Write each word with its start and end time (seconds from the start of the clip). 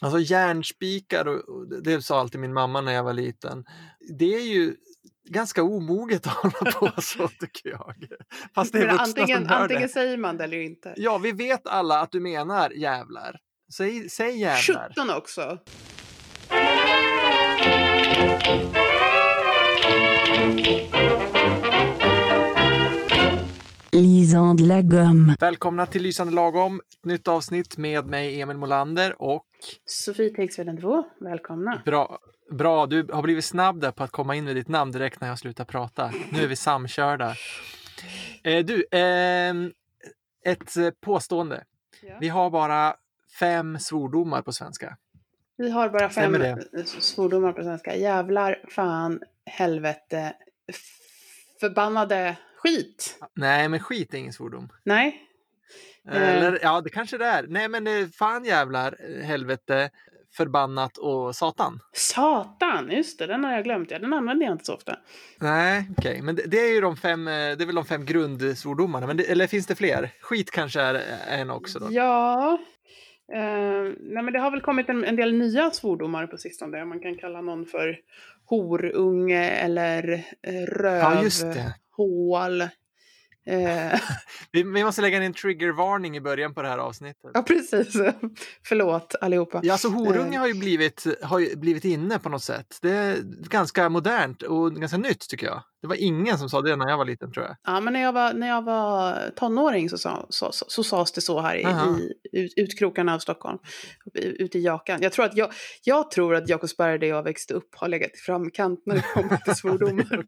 Alltså 0.00 0.18
järnspikar, 0.18 1.28
och, 1.28 1.48
och 1.48 1.82
det 1.82 2.02
sa 2.02 2.20
alltid 2.20 2.40
min 2.40 2.52
mamma 2.52 2.80
när 2.80 2.92
jag 2.92 3.04
var 3.04 3.12
liten. 3.12 3.64
Det 4.18 4.34
är 4.34 4.44
ju 4.44 4.74
ganska 5.28 5.62
omoget 5.62 6.26
att 6.26 6.32
hålla 6.32 6.72
på 6.72 6.92
så 7.02 7.28
tycker 7.28 7.70
jag. 7.70 7.94
Fast 8.54 8.72
det 8.72 8.78
är 8.78 8.82
vuxna 8.82 9.02
antingen, 9.02 9.38
som 9.38 9.48
hör 9.48 9.62
antingen 9.62 9.82
det. 9.82 9.88
säger 9.88 10.16
man 10.16 10.36
det 10.36 10.44
eller 10.44 10.60
inte. 10.60 10.94
Ja, 10.96 11.18
vi 11.18 11.32
vet 11.32 11.66
alla 11.66 12.00
att 12.00 12.12
du 12.12 12.20
menar 12.20 12.70
jävlar. 12.70 13.40
Säg, 13.76 14.10
säg 14.10 14.40
jävlar. 14.40 14.88
17 14.88 15.10
också. 15.10 15.58
Lisant 23.92 24.58
de 24.58 24.64
la 24.64 24.82
gomme. 24.82 25.36
Välkomna 25.40 25.86
till 25.86 26.02
Lysande 26.02 26.32
lagom, 26.32 26.80
ett 26.80 27.04
nytt 27.04 27.28
avsnitt 27.28 27.76
med 27.76 28.06
mig 28.06 28.40
Emil 28.40 28.56
Molander 28.56 29.22
och 29.22 29.46
Sofie 29.84 30.30
Tegsveden 30.30 30.80
2, 30.80 31.04
välkomna. 31.20 31.82
bra, 31.84 32.18
bra, 32.50 32.86
du 32.86 33.06
har 33.12 33.22
blivit 33.22 33.44
snabb 33.44 33.80
där 33.80 33.90
på 33.90 34.02
att 34.04 34.10
komma 34.10 34.34
in 34.34 34.44
med 34.44 34.56
ditt 34.56 34.68
namn 34.68 34.92
direkt 34.92 35.20
när 35.20 35.28
jag 35.28 35.38
slutar 35.38 35.64
prata. 35.64 36.12
Nu 36.32 36.42
är 36.42 36.46
vi 36.46 36.56
samkörda. 36.56 37.34
Eh, 38.42 38.64
du, 38.64 38.84
ehm, 38.90 39.72
ett 40.44 40.76
eh, 40.76 40.90
påstående. 40.90 41.64
Ja. 42.02 42.16
Vi 42.20 42.28
har 42.28 42.50
bara 42.50 42.96
fem 43.38 43.78
svordomar 43.78 44.42
på 44.42 44.52
svenska. 44.52 44.96
Vi 45.56 45.70
har 45.70 45.88
bara 45.88 46.08
fem 46.08 46.36
svordomar 46.84 47.52
på 47.52 47.62
svenska. 47.62 47.96
Jävlar, 47.96 48.64
fan, 48.68 49.22
helvete, 49.46 50.32
förbannade 51.60 52.36
skit. 52.56 53.18
Nej, 53.34 53.68
men 53.68 53.80
skit 53.80 54.14
är 54.14 54.18
ingen 54.18 54.32
svordom. 54.32 54.68
Nej. 54.84 55.29
Eller, 56.10 56.58
ja, 56.62 56.80
det 56.80 56.90
kanske 56.90 57.18
det 57.18 57.26
är. 57.26 57.46
Nej, 57.48 57.68
men 57.68 57.86
är 57.86 58.06
fan 58.06 58.44
jävlar, 58.44 58.96
eh, 59.00 59.24
helvete, 59.24 59.90
förbannat 60.36 60.96
och 60.98 61.36
satan. 61.36 61.80
satan, 61.92 62.90
just 62.90 63.18
det, 63.18 63.26
den 63.26 63.44
har 63.44 63.52
jag 63.52 63.64
glömt. 63.64 63.90
Ja, 63.90 63.98
den 63.98 64.12
använder 64.12 64.46
jag 64.46 64.54
inte 64.54 64.64
så 64.64 64.74
ofta. 64.74 64.96
Nej, 65.40 65.90
okej, 65.98 66.22
men 66.22 66.36
det, 66.36 66.42
det 66.46 66.56
är 66.60 66.74
ju 66.74 66.80
de 66.80 66.96
fem, 66.96 67.28
eh, 67.28 67.32
det 67.32 67.64
är 67.64 67.66
väl 67.66 67.74
de 67.74 67.84
fem 67.84 68.04
grundsvordomarna, 68.04 69.06
men 69.06 69.16
det, 69.16 69.30
eller 69.30 69.46
finns 69.46 69.66
det 69.66 69.74
fler? 69.74 70.10
Skit 70.20 70.50
kanske 70.50 70.80
är 70.80 71.02
en 71.28 71.50
också 71.50 71.78
då? 71.78 71.86
Ja, 71.90 72.58
eh, 73.34 73.92
nej 74.00 74.22
men 74.22 74.32
det 74.32 74.38
har 74.38 74.50
väl 74.50 74.60
kommit 74.60 74.88
en, 74.88 75.04
en 75.04 75.16
del 75.16 75.34
nya 75.34 75.70
svordomar 75.70 76.26
på 76.26 76.36
sistone. 76.36 76.84
Man 76.84 77.00
kan 77.00 77.16
kalla 77.18 77.40
någon 77.40 77.66
för 77.66 77.96
horunge 78.44 79.50
eller 79.50 80.12
eh, 80.46 80.54
Ja, 80.82 81.22
just 81.22 81.42
det. 81.42 81.74
rövhål. 81.98 82.60
Eh, 82.60 82.68
Vi, 84.52 84.62
vi 84.62 84.84
måste 84.84 85.02
lägga 85.02 85.16
in 85.16 85.22
en 85.22 85.32
triggervarning 85.34 86.16
i 86.16 86.20
början 86.20 86.54
på 86.54 86.62
det 86.62 86.68
här 86.68 86.78
avsnittet. 86.78 87.30
ja, 87.34 87.42
precis. 87.42 87.94
Förlåt 88.68 89.14
allihopa. 89.20 89.60
Ja, 89.62 89.78
så 89.78 89.88
horunge 89.88 90.36
Eh. 90.36 90.40
har 90.40 90.46
ju 90.48 90.54
blivit, 90.54 91.06
har 91.22 91.38
ju 91.38 91.56
blivit 91.56 91.84
inne 91.84 92.18
på 92.18 92.28
något 92.28 92.42
sätt. 92.42 92.78
Det 92.82 92.90
är 92.90 93.18
ganska 93.48 93.88
modernt 93.88 94.42
och 94.42 94.74
ganska 94.76 94.96
nytt 94.98 95.28
tycker 95.28 95.46
jag. 95.46 95.62
Det 95.82 95.86
var 95.88 95.96
ingen 95.96 96.38
som 96.38 96.48
sa 96.48 96.60
det 96.62 96.76
när 96.76 96.88
jag 96.88 96.98
var 96.98 97.04
liten 97.04 97.32
tror 97.32 97.46
jag. 97.46 97.56
Ja, 97.62 97.80
men 97.80 97.92
när 97.92 98.00
jag 98.00 98.12
var, 98.12 98.32
när 98.32 98.48
jag 98.48 98.62
var 98.64 99.30
tonåring 99.36 99.90
så, 99.90 99.98
sa, 99.98 100.26
så, 100.28 100.52
så, 100.52 100.64
så 100.68 100.84
sades 100.84 101.12
det 101.12 101.20
så 101.20 101.40
här 101.40 101.56
i, 101.56 101.64
Aha. 101.64 101.96
i 101.98 102.12
ut, 102.40 102.52
utkrokarna 102.56 103.14
av 103.14 103.18
Stockholm. 103.18 103.58
Ute 104.14 104.58
i 104.58 104.62
Jakan. 104.62 104.98
Jag 105.02 105.12
tror 105.12 105.24
att, 105.24 105.36
jag, 105.36 105.50
jag 105.84 106.10
tror 106.10 106.34
att 106.34 106.48
Jakobsberg 106.48 106.98
där 106.98 107.06
jag 107.06 107.22
växte 107.22 107.54
upp 107.54 107.74
har 107.76 107.88
legat 107.88 108.10
i 108.10 108.18
framkant 108.18 108.82
när 108.86 108.94
det 108.94 109.02
kommer 109.14 109.36
till 109.44 109.54
svordomar. 109.54 110.26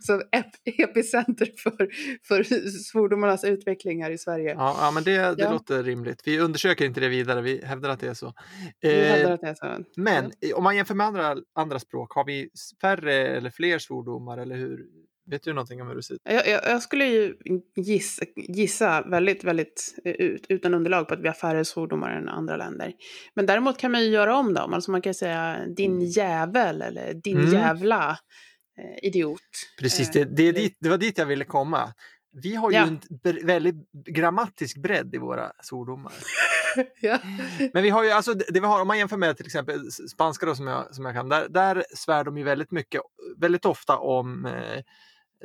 Så 0.00 0.12
ep- 0.32 0.82
epicenter 0.84 1.48
för, 1.62 1.88
för 2.28 2.44
svordomarnas 2.84 3.44
utveckling 3.44 4.02
här 4.02 4.10
i 4.10 4.18
Sverige. 4.18 4.54
Ja, 4.58 4.76
ja, 4.80 4.90
men 4.90 5.02
det, 5.04 5.10
det 5.34 5.34
Ja. 5.42 5.52
låter 5.52 5.82
rimligt. 5.82 6.22
Vi 6.24 6.38
undersöker 6.40 6.84
inte 6.84 7.00
det 7.00 7.08
vidare, 7.08 7.40
vi 7.42 7.64
hävdar 7.64 7.90
att 7.90 8.00
det 8.00 8.08
är 8.08 8.14
så. 8.14 8.26
Eh, 8.84 8.90
hävdar 8.92 9.30
att 9.32 9.40
det 9.40 9.48
är 9.48 9.54
så. 9.54 9.84
men 9.96 10.24
eh, 10.24 10.54
om 10.56 10.64
man 10.64 10.76
jämför 10.76 10.94
med 10.94 11.06
andra, 11.06 11.36
andra 11.54 11.78
språk, 11.78 12.12
har 12.14 12.24
vi 12.24 12.48
färre 12.80 13.14
eller 13.14 13.50
fler 13.50 13.78
svordomar 13.78 14.38
eller 14.44 14.56
hur? 14.56 14.86
Vet 15.30 15.42
du 15.42 15.52
någonting 15.52 15.82
om 15.82 15.88
hur 15.88 15.94
det 15.94 16.02
ser 16.02 16.14
ut? 16.14 16.20
Jag, 16.24 16.48
jag, 16.48 16.60
jag 16.64 16.82
skulle 16.82 17.04
ju 17.06 17.34
gissa, 17.76 18.24
gissa 18.36 19.02
väldigt, 19.02 19.44
väldigt 19.44 19.94
eh, 20.04 20.12
ut, 20.12 20.46
utan 20.48 20.74
underlag 20.74 21.08
på 21.08 21.14
att 21.14 21.20
vi 21.20 21.26
har 21.28 21.34
färre 21.34 21.64
svordomar 21.64 22.10
än 22.10 22.28
andra 22.28 22.56
länder. 22.56 22.92
Men 23.34 23.46
däremot 23.46 23.78
kan 23.78 23.92
man 23.92 24.00
ju 24.04 24.08
göra 24.10 24.36
om 24.36 24.54
dem. 24.54 24.74
Alltså 24.74 24.90
man 24.90 25.02
kan 25.02 25.14
säga 25.14 25.66
din 25.76 26.00
jävel 26.00 26.82
eller 26.82 27.14
din 27.14 27.38
Mm. 27.38 27.52
jävla 27.52 28.18
eh, 28.78 29.08
idiot. 29.08 29.40
Precis, 29.80 30.08
Eh, 30.08 30.12
det, 30.12 30.24
det, 30.24 30.52
dit, 30.52 30.76
det 30.80 30.88
var 30.88 30.98
dit 30.98 31.18
jag 31.18 31.26
ville 31.26 31.44
komma. 31.44 31.92
Vi 32.42 32.54
har 32.54 32.70
ju 32.70 32.76
Ja. 32.76 32.86
en 32.86 33.00
väldigt 33.46 33.92
grammatisk 34.08 34.76
bredd 34.82 35.14
i 35.14 35.18
våra 35.18 35.52
svordomar. 35.62 36.12
Ja. 37.00 37.18
Men 37.72 37.82
vi 37.82 37.90
har 37.90 38.04
ju, 38.04 38.10
alltså 38.10 38.34
det 38.34 38.60
vi 38.60 38.66
har, 38.66 38.80
om 38.80 38.86
man 38.88 38.98
jämför 38.98 39.16
med 39.16 39.36
till 39.36 39.46
exempel 39.46 39.92
spanska 39.92 40.46
då, 40.46 40.54
som, 40.54 40.66
jag, 40.66 40.94
som 40.94 41.04
jag 41.04 41.14
kan, 41.14 41.28
där, 41.28 41.48
där 41.48 41.84
svär 41.96 42.24
de 42.24 42.38
ju 42.38 42.44
väldigt 42.44 42.70
mycket, 42.70 43.00
väldigt 43.36 43.64
ofta 43.64 43.98
om, 43.98 44.46
eh, 44.46 44.82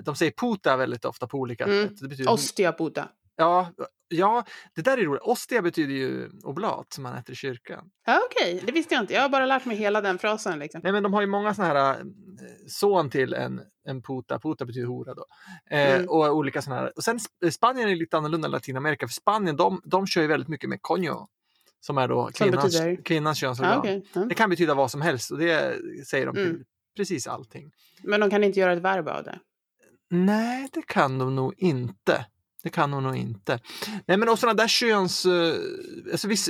de 0.04 0.16
säger 0.16 0.32
puta 0.32 0.78
väldigt 0.78 1.06
ofta 1.06 1.28
på 1.28 1.38
olika 1.38 1.64
Mm. 1.64 1.88
sätt. 1.88 1.98
Det 2.02 2.08
betyder, 2.08 2.32
Ostia 2.32 2.74
puta. 2.74 3.10
ja, 3.36 3.72
ja, 4.10 4.44
det 4.76 4.82
där 4.82 4.98
är 4.98 5.02
roligt. 5.06 5.22
Ostia 5.22 5.62
betyder 5.62 5.94
ju 5.94 6.30
oblat 6.44 6.94
som 6.94 7.04
man 7.04 7.16
äter 7.18 7.34
i 7.34 7.36
kyrkan. 7.36 7.90
Ja, 8.06 8.22
okej. 8.26 8.64
Det 8.66 8.72
visste 8.72 8.94
jag 8.96 9.04
inte. 9.04 9.14
Jag 9.14 9.22
har 9.22 9.30
bara 9.30 9.46
lärt 9.46 9.66
mig 9.66 9.78
hela 9.78 10.02
den 10.02 10.18
frasen. 10.18 10.60
Liksom. 10.60 10.82
Nej 10.84 10.92
men 10.94 11.04
de 11.04 11.14
har 11.14 11.22
ju 11.22 11.28
många 11.28 11.54
sådana 11.54 11.74
här 11.74 12.00
eh, 12.00 12.06
son 12.68 13.10
till 13.10 13.34
en, 13.34 13.62
en 13.88 14.02
puta, 14.02 14.40
puta 14.40 14.66
betyder 14.66 14.88
hora 14.88 15.14
då. 15.14 15.26
Eh, 15.72 15.96
Mm. 15.96 16.10
Och 16.10 16.36
olika 16.36 16.62
sådana 16.62 16.82
här. 16.82 16.92
Och 16.96 17.04
sen 17.04 17.18
Sp- 17.18 17.50
Spanien 17.50 17.90
är 17.90 17.96
lite 17.96 18.18
annorlunda 18.18 18.46
än 18.46 18.52
Latinamerika 18.52 19.08
för 19.08 19.14
Spanien 19.14 19.56
de, 19.56 19.82
de 19.86 20.08
kör 20.08 20.22
ju 20.22 20.28
väldigt 20.28 20.50
mycket 20.50 20.70
med 20.70 20.80
coño. 20.82 21.28
Som 21.82 21.98
är 21.98 22.08
då 22.08 22.24
Som 22.26 22.34
kvinnans, 22.34 22.64
betyder? 22.80 23.04
kvinnans 23.04 23.38
könsorgan. 23.38 23.74
Ja, 23.74 23.80
okej. 23.80 24.06
ja. 24.14 24.22
Det 24.22 24.36
kan 24.36 24.50
betyda 24.50 24.74
vad 24.74 24.92
som 24.92 25.02
helst 25.02 25.32
och 25.32 25.38
det 25.38 25.78
säger 26.08 26.26
de 26.26 26.36
till 26.36 26.46
Mm. 26.50 26.64
precis 26.98 27.28
allting. 27.28 27.72
Men 28.04 28.20
de 28.20 28.30
kan 28.30 28.44
inte 28.44 28.60
göra 28.60 28.74
ett 28.74 28.82
verb 28.82 29.08
av 29.08 29.24
det. 29.24 29.40
Nej, 30.10 30.70
det 30.74 30.82
kan 30.86 31.18
de 31.20 31.36
nog 31.36 31.54
inte. 31.58 32.26
Det 32.64 32.70
kan 32.70 32.92
de 32.92 33.04
nog 33.04 33.16
inte. 33.16 33.60
Nej, 34.06 34.18
men 34.18 34.30
och 34.30 34.40
sådana 34.40 34.54
där 34.62 34.68
köns... 34.68 35.26
eh, 35.26 35.54
Alltså, 36.12 36.28
viss, 36.28 36.50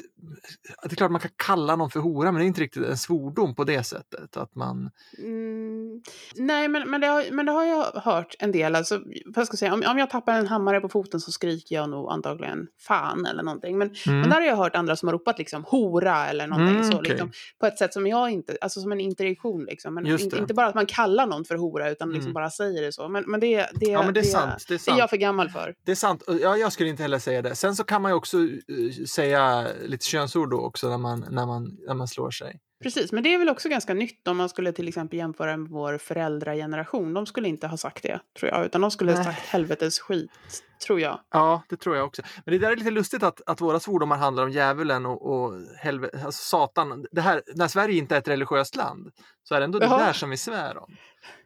det 0.84 0.92
är 0.92 0.96
klart 0.96 1.12
man 1.12 1.22
kan 1.22 1.32
kalla 1.36 1.76
någon 1.76 1.90
för 1.90 2.00
hora, 2.00 2.32
men 2.32 2.40
det 2.40 2.46
är 2.46 2.48
inte 2.48 2.62
riktigt 2.62 2.86
en 2.86 2.98
svordom 2.98 3.56
på 3.56 3.64
det 3.64 3.84
sättet. 3.84 4.38
Att 4.38 4.56
man... 4.56 4.90
Mm, 5.18 6.02
nej, 6.36 6.68
men, 6.68 6.90
men, 6.90 7.02
det 7.02 7.08
har, 7.08 7.26
men 7.32 7.46
det 7.46 7.52
har 7.52 7.64
jag 7.66 7.86
hört 8.02 8.36
en 8.40 8.52
del. 8.52 8.76
Alltså, 8.76 9.02
vad 9.26 9.46
ska 9.46 9.54
jag 9.54 9.60
säga, 9.60 9.74
om, 9.74 9.84
om 9.92 9.98
jag 9.98 10.10
tappar 10.10 10.34
en 10.34 10.48
hammare 10.48 10.80
på 10.82 10.90
foten 10.90 11.20
så 11.20 11.32
skriker 11.32 11.76
jag 11.76 11.90
nog 11.90 12.12
antagligen 12.12 12.68
fan 12.80 13.26
eller 13.26 13.44
någonting. 13.44 13.78
Men, 13.78 13.90
Mm. 14.08 14.20
men 14.22 14.30
där 14.30 14.36
har 14.36 14.48
jag 14.48 14.56
hört 14.56 14.76
andra 14.76 14.96
som 14.96 15.08
har 15.08 15.14
ropat 15.14 15.38
liksom 15.40 15.64
hora 15.64 16.28
eller 16.28 16.48
någonting 16.48 16.76
Mm, 16.76 16.92
så. 16.92 16.98
okej. 16.98 17.10
Liksom, 17.12 17.32
på 17.60 17.66
ett 17.66 17.78
sätt 17.78 17.94
som 17.94 18.08
jag 18.08 18.30
inte, 18.32 18.58
alltså 18.62 18.82
som 18.82 18.92
en 18.92 19.00
interaktion 19.00 19.66
liksom. 19.66 19.94
Men 19.94 20.06
Just 20.06 20.34
inte, 20.34 20.54
bara 20.54 20.68
att 20.68 20.76
man 20.76 20.86
kallar 20.86 21.26
någon 21.28 21.46
för 21.46 21.56
hora 21.56 21.90
utan 21.90 22.10
liksom 22.10 22.26
Mm. 22.30 22.34
bara 22.34 22.50
säger 22.50 22.82
det 22.82 22.92
så. 22.94 23.10
Men, 23.10 23.24
men 23.28 23.40
det, 23.40 23.68
det, 23.74 23.86
Ja, 23.86 24.04
men 24.04 24.14
det 24.14 24.20
är 24.20 24.24
sant. 24.24 24.66
Det 24.68 24.74
är 24.74 24.74
det 24.74 24.74
är 24.74 24.78
sant. 24.78 24.98
jag 25.00 25.10
för 25.10 25.18
gammal 25.18 25.50
för. 25.50 25.76
Sant. 26.00 26.24
Ja, 26.42 26.58
jag 26.58 26.74
skulle 26.74 26.90
inte 26.90 27.04
heller 27.04 27.20
säga 27.20 27.42
det. 27.42 27.56
Sen 27.56 27.76
så 27.76 27.84
kan 27.84 28.02
man 28.02 28.12
ju 28.12 28.16
också 28.16 28.38
eh, 28.38 29.06
säga 29.08 29.68
lite 29.86 30.06
könsord 30.06 30.50
då 30.50 30.62
också 30.62 30.90
när 30.90 30.98
man, 30.98 31.26
när 31.30 31.46
man, 31.46 31.78
när 31.88 31.94
man 31.94 32.08
slår 32.08 32.32
sig. 32.32 32.60
Precis, 32.84 33.12
men 33.12 33.24
det 33.24 33.34
är 33.34 33.38
väl 33.38 33.50
också 33.50 33.70
ganska 33.70 33.94
nytt 33.94 34.28
om 34.28 34.38
man 34.38 34.50
skulle 34.50 34.72
till 34.72 34.88
exempel 34.88 35.20
jämföra 35.20 35.58
med 35.58 35.70
vår 35.70 35.98
föräldrageneration. 35.98 37.14
De 37.14 37.26
skulle 37.26 37.48
inte 37.48 37.68
ha 37.68 37.78
sagt 37.78 38.04
det, 38.04 38.20
tror 38.40 38.52
jag, 38.52 38.66
utan 38.66 38.82
de 38.82 38.92
skulle 38.92 39.12
ha 39.12 39.24
sagt 39.24 39.40
helvetes 39.40 40.00
skit, 40.00 40.32
tror 40.80 41.00
jag. 41.00 41.20
Ja, 41.32 41.64
det 41.70 41.78
tror 41.78 41.96
jag 41.96 42.06
också. 42.06 42.22
Men 42.46 42.54
det 42.54 42.60
där 42.60 42.72
är 42.72 42.76
lite 42.76 42.92
lustigt 42.92 43.24
att, 43.24 43.42
att 43.46 43.62
våra 43.62 43.80
svordomar 43.80 44.18
handlar 44.18 44.44
om 44.44 44.52
djävulen 44.52 45.06
och, 45.06 45.26
och 45.32 45.62
helve, 45.78 46.10
alltså 46.14 46.44
satan. 46.44 47.06
Det 47.12 47.22
här, 47.22 47.42
när 47.56 47.68
Sverige 47.68 47.98
inte 47.98 48.16
är 48.16 48.20
ett 48.20 48.28
religiöst 48.28 48.76
land 48.76 49.10
så 49.44 49.56
är 49.56 49.60
det 49.60 49.64
ändå 49.64 49.80
det 49.80 49.86
Jaha. 49.86 50.06
där 50.06 50.14
som 50.14 50.30
vi 50.30 50.38
svär 50.38 50.78
om. 50.78 50.96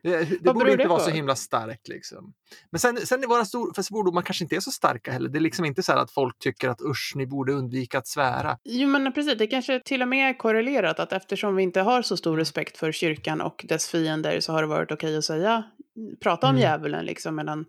Det, 0.03 0.41
det 0.41 0.53
borde 0.53 0.71
inte 0.71 0.83
det 0.83 0.89
vara 0.89 0.99
så 0.99 1.09
himla 1.09 1.35
starkt. 1.35 1.87
Liksom. 1.87 2.33
Men 2.71 2.79
sen, 2.79 2.97
sen 2.97 3.23
är 3.23 3.27
våra 3.27 3.45
stor, 3.45 3.73
för 3.73 3.81
svordomar 3.81 4.21
kanske 4.21 4.43
inte 4.43 4.55
är 4.55 4.59
så 4.59 4.71
starka 4.71 5.11
heller. 5.11 5.29
Det 5.29 5.39
är 5.39 5.41
liksom 5.41 5.65
inte 5.65 5.83
så 5.83 5.91
här 5.91 5.99
att 5.99 6.11
folk 6.11 6.39
tycker 6.39 6.69
att 6.69 6.81
usch, 6.81 7.13
ni 7.15 7.27
borde 7.27 7.53
undvika 7.53 7.97
att 7.97 8.07
svära. 8.07 8.57
Jo, 8.63 8.87
men 8.89 9.13
precis, 9.13 9.37
det 9.37 9.47
kanske 9.47 9.79
till 9.85 10.01
och 10.01 10.07
med 10.07 10.29
är 10.29 10.37
korrelerat 10.37 10.99
att 10.99 11.13
eftersom 11.13 11.55
vi 11.55 11.63
inte 11.63 11.81
har 11.81 12.01
så 12.01 12.17
stor 12.17 12.37
respekt 12.37 12.77
för 12.77 12.91
kyrkan 12.91 13.41
och 13.41 13.65
dess 13.69 13.89
fiender 13.89 14.39
så 14.39 14.51
har 14.53 14.61
det 14.61 14.67
varit 14.67 14.91
okej 14.91 15.17
att 15.17 15.23
säga, 15.23 15.63
prata 16.23 16.47
om 16.47 16.55
Mm. 16.55 16.61
djävulen 16.61 17.05
liksom, 17.05 17.35
medan 17.35 17.65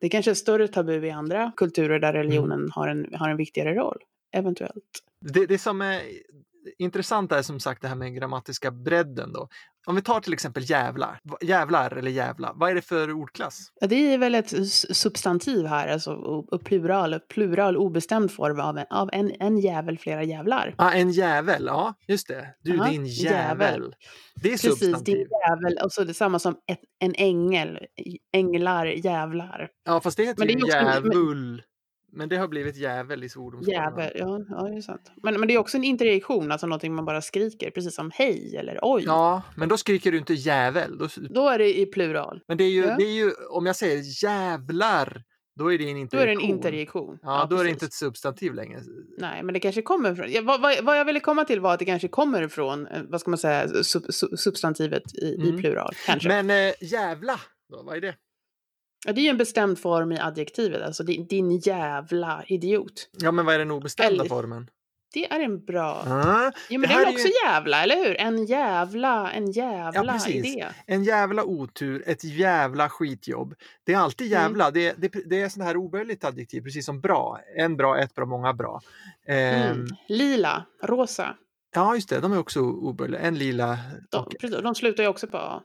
det 0.00 0.08
kanske 0.08 0.30
är 0.30 0.34
större 0.34 0.68
tabu 0.68 1.06
i 1.06 1.10
andra 1.10 1.52
kulturer 1.56 1.98
där 1.98 2.12
religionen 2.12 2.70
har, 2.70 2.88
en, 2.88 3.14
har 3.14 3.28
en 3.28 3.36
viktigare 3.36 3.74
roll, 3.74 3.98
eventuellt. 4.32 5.02
Det, 5.20 5.46
det 5.46 5.58
som 5.58 5.80
är 5.82 6.02
intressant 6.78 7.32
är 7.32 7.42
som 7.42 7.60
sagt 7.60 7.82
det 7.82 7.88
här 7.88 7.94
med 7.94 8.06
den 8.06 8.14
grammatiska 8.14 8.70
bredden. 8.70 9.32
Då. 9.32 9.48
Om 9.86 9.94
vi 9.96 10.02
tar 10.02 10.20
till 10.20 10.32
exempel 10.32 10.70
jävlar, 10.70 11.20
jävlar 11.40 11.96
eller 11.96 12.10
jävla, 12.10 12.52
vad 12.54 12.70
är 12.70 12.74
det 12.74 12.82
för 12.82 13.12
ordklass? 13.12 13.58
Ja, 13.80 13.86
det 13.86 14.14
är 14.14 14.18
väl 14.18 14.34
ett 14.34 14.52
substantiv 14.96 15.66
här, 15.66 15.88
alltså 15.88 16.12
och, 16.12 16.64
plural, 16.64 17.20
plural 17.20 17.76
obestämd 17.76 18.32
form 18.32 18.60
av, 18.60 18.78
en, 18.78 18.86
av 18.90 19.10
en, 19.12 19.32
en 19.40 19.58
jävel, 19.58 19.98
flera 19.98 20.22
jävlar. 20.22 20.74
Ah, 20.78 20.92
en 20.92 21.10
jävel, 21.10 21.64
ja 21.66 21.94
just 22.08 22.28
det. 22.28 22.54
Du 22.62 22.76
Ja, 22.76 22.84
din 22.84 23.06
jävel. 23.06 23.60
jävel. 23.60 23.94
Det 24.42 24.48
är 24.48 24.52
Precis, 24.52 24.70
substantiv. 24.78 25.14
din 25.16 25.26
jävel, 25.48 25.78
och 25.84 25.92
så 25.92 26.04
det 26.04 26.14
samma 26.14 26.38
som 26.38 26.52
ett, 26.52 26.80
en 26.98 27.14
ängel, 27.14 27.78
änglar, 28.32 28.86
jävlar. 28.86 29.68
Ja 29.84 30.00
fast 30.00 30.16
det 30.16 30.24
heter 30.24 30.38
Men 30.38 30.46
det 30.48 30.52
ju 30.52 30.66
djävul. 30.66 31.62
Men 32.12 32.28
det 32.28 32.36
har 32.36 32.48
blivit 32.48 32.76
jävel 32.76 33.24
i 33.24 33.28
svordomsformen. 33.28 33.80
Jävel, 33.82 34.12
ja, 34.14 34.40
ja 34.48 34.62
det 34.68 34.76
är 34.76 34.80
sant. 34.80 35.10
Men, 35.22 35.40
men 35.40 35.48
det 35.48 35.54
är 35.54 35.58
också 35.58 35.76
en 35.76 35.84
interjektion, 35.84 36.52
alltså 36.52 36.66
någonting 36.66 36.94
man 36.94 37.04
bara 37.04 37.22
skriker, 37.22 37.70
precis 37.70 37.94
som 37.94 38.10
hej 38.14 38.56
eller 38.56 38.78
oj. 38.82 39.02
Ja, 39.06 39.42
men 39.56 39.68
då 39.68 39.76
skriker 39.76 40.12
du 40.12 40.18
inte 40.18 40.34
jävel. 40.34 40.98
Då, 40.98 41.08
Då 41.30 41.48
är 41.48 41.58
det 41.58 41.78
i 41.78 41.86
plural. 41.86 42.40
men 42.48 42.56
det 42.56 42.64
är, 42.64 42.70
ju, 42.70 42.82
Ja. 42.84 42.94
det 42.98 43.04
är 43.04 43.12
ju, 43.14 43.32
om 43.50 43.66
jag 43.66 43.76
säger 43.76 44.24
jävlar, 44.24 45.22
då 45.58 45.72
är 45.72 45.78
det 45.78 45.84
en 45.84 45.94
Då 45.94 46.00
interjektion. 46.00 46.20
är 46.20 46.26
det 46.26 46.32
en 46.44 46.50
interjektion. 46.56 47.18
Ja, 47.22 47.46
då 47.50 47.56
är 47.56 47.58
det 47.58 47.64
precis. 47.64 47.72
inte 47.72 47.86
ett 47.86 47.92
substantiv 47.92 48.54
längre. 48.54 48.80
Nej, 49.18 49.42
men 49.42 49.52
det 49.54 49.60
kanske 49.60 49.82
kommer 49.82 50.14
från... 50.14 50.32
Ja, 50.32 50.42
vad, 50.42 50.60
vad, 50.60 50.84
vad 50.84 50.98
jag 50.98 51.04
ville 51.04 51.20
komma 51.20 51.44
till 51.44 51.60
var 51.60 51.72
att 51.72 51.78
det 51.78 51.84
kanske 51.84 52.08
kommer 52.08 52.48
från, 52.48 52.86
eh, 52.86 53.02
vad 53.08 53.20
ska 53.20 53.30
man 53.30 53.38
säga, 53.38 53.68
sub, 53.82 54.02
sub, 54.14 54.38
substantivet 54.38 55.02
i, 55.22 55.34
Mm. 55.34 55.54
i 55.58 55.60
plural. 55.60 55.92
Kanske. 56.06 56.28
Men 56.28 56.50
eh, 56.68 56.74
jävla, 56.80 57.40
då, 57.70 57.82
vad 57.82 57.96
är 57.96 58.00
det? 58.00 58.14
Ja, 59.06 59.12
det 59.12 59.20
är 59.20 59.22
ju 59.22 59.28
en 59.28 59.36
bestämd 59.36 59.78
form 59.78 60.12
i 60.12 60.18
adjektivet, 60.20 60.82
alltså 60.82 61.02
din, 61.02 61.26
din 61.26 61.58
jävla 61.58 62.44
idiot. 62.46 63.08
Ja, 63.20 63.32
men 63.32 63.46
vad 63.46 63.54
är 63.54 63.58
den 63.58 63.70
obestämda 63.70 64.12
Eller- 64.14 64.24
formen? 64.28 64.70
Det 65.14 65.32
är 65.32 65.40
en 65.40 65.64
bra... 65.64 66.02
Ah, 66.06 66.52
Jo, 66.70 66.80
men 66.80 66.88
det 66.88 66.94
det, 66.96 67.00
är 67.00 67.06
är 67.06 67.10
ju- 67.10 67.14
också 67.14 67.28
jävla, 67.44 67.82
eller 67.82 67.96
hur? 67.96 68.16
En 68.20 68.44
jävla, 68.46 69.30
en 69.32 69.50
jävla 69.52 70.12
precis. 70.12 70.34
idé. 70.46 70.66
en 70.86 71.04
jävla 71.04 71.44
otur, 71.44 72.02
ett 72.06 72.24
jävla 72.24 72.88
skitjobb. 72.88 73.54
Det 73.84 73.92
är 73.92 73.96
alltid 73.98 74.26
Mm. 74.32 74.42
jävla. 74.42 74.70
Det, 74.70 74.94
det, 74.98 75.08
det 75.26 75.40
är 75.42 75.48
sån 75.48 75.62
här 75.62 75.76
oböjligt 75.76 76.24
adjektiv, 76.24 76.62
precis 76.62 76.86
som 76.86 77.00
bra. 77.00 77.40
En 77.58 77.76
bra, 77.76 77.98
ett 77.98 78.14
bra, 78.14 78.26
många 78.26 78.52
bra. 78.54 78.80
Ehm, 79.26 79.62
Mm. 79.72 79.86
Lila, 80.08 80.64
rosa. 80.82 81.34
Ja, 81.74 81.94
just 81.94 82.08
det. 82.08 82.20
De 82.20 82.32
är 82.32 82.38
också 82.38 82.60
oböjliga. 82.60 83.20
En 83.20 83.38
lila. 83.38 83.78
De, 84.10 84.28
precis, 84.40 84.62
de 84.62 84.74
slutar 84.74 85.02
ju 85.02 85.08
också 85.08 85.26
på 85.26 85.36
A. 85.36 85.62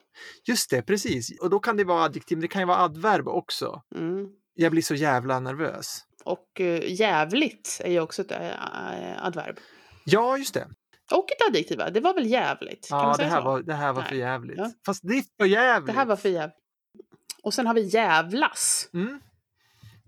Just 0.48 0.70
det, 0.70 0.82
precis. 0.82 1.42
Och 1.42 1.50
då 1.50 1.60
kan 1.60 1.78
det 1.78 1.84
vara 1.84 2.04
adjektiv, 2.04 2.38
men 2.38 2.42
det 2.42 2.48
kan 2.48 2.62
ju 2.62 2.66
vara 2.66 2.78
adverb 2.78 3.28
också. 3.28 3.82
Mm. 3.96 4.28
Jag 4.54 4.72
blir 4.72 4.82
så 4.82 4.96
jävla 4.96 5.40
nervös. 5.40 6.00
Och 6.26 6.48
uh, 6.60 6.92
jävligt 6.92 7.82
är 7.84 7.92
ju 7.92 8.00
också 8.00 8.22
ett 8.22 8.32
äh, 8.32 9.26
adverb. 9.26 9.58
Ja, 10.06 10.38
just 10.38 10.54
det. 10.54 10.68
Och 11.12 11.32
ett 11.32 11.50
adjektiv, 11.50 11.78
va? 11.78 11.90
det 11.90 12.00
var 12.00 12.14
väl 12.14 12.26
jävligt? 12.26 12.90
Kan 12.90 13.00
Ja, 13.00 13.16
det 13.18 13.24
här, 13.24 13.38
så? 13.38 13.44
var, 13.44 13.62
det 13.62 13.74
här 13.74 13.94
var 13.94 14.02
Nej. 14.02 14.10
för 14.10 14.16
jävligt. 14.16 14.58
Ja. 14.58 14.72
Fast 14.86 15.02
det 15.04 15.14
är 15.14 15.24
för 15.40 15.46
jävligt. 15.46 15.88
Det 15.88 16.00
här 16.00 16.06
var 16.06 16.16
för 16.16 16.30
jävligt. 16.30 16.58
Och 17.44 17.54
sen 17.54 17.68
har 17.68 17.74
vi 17.74 17.82
jävlas. 17.82 18.90
Mm. 18.94 19.20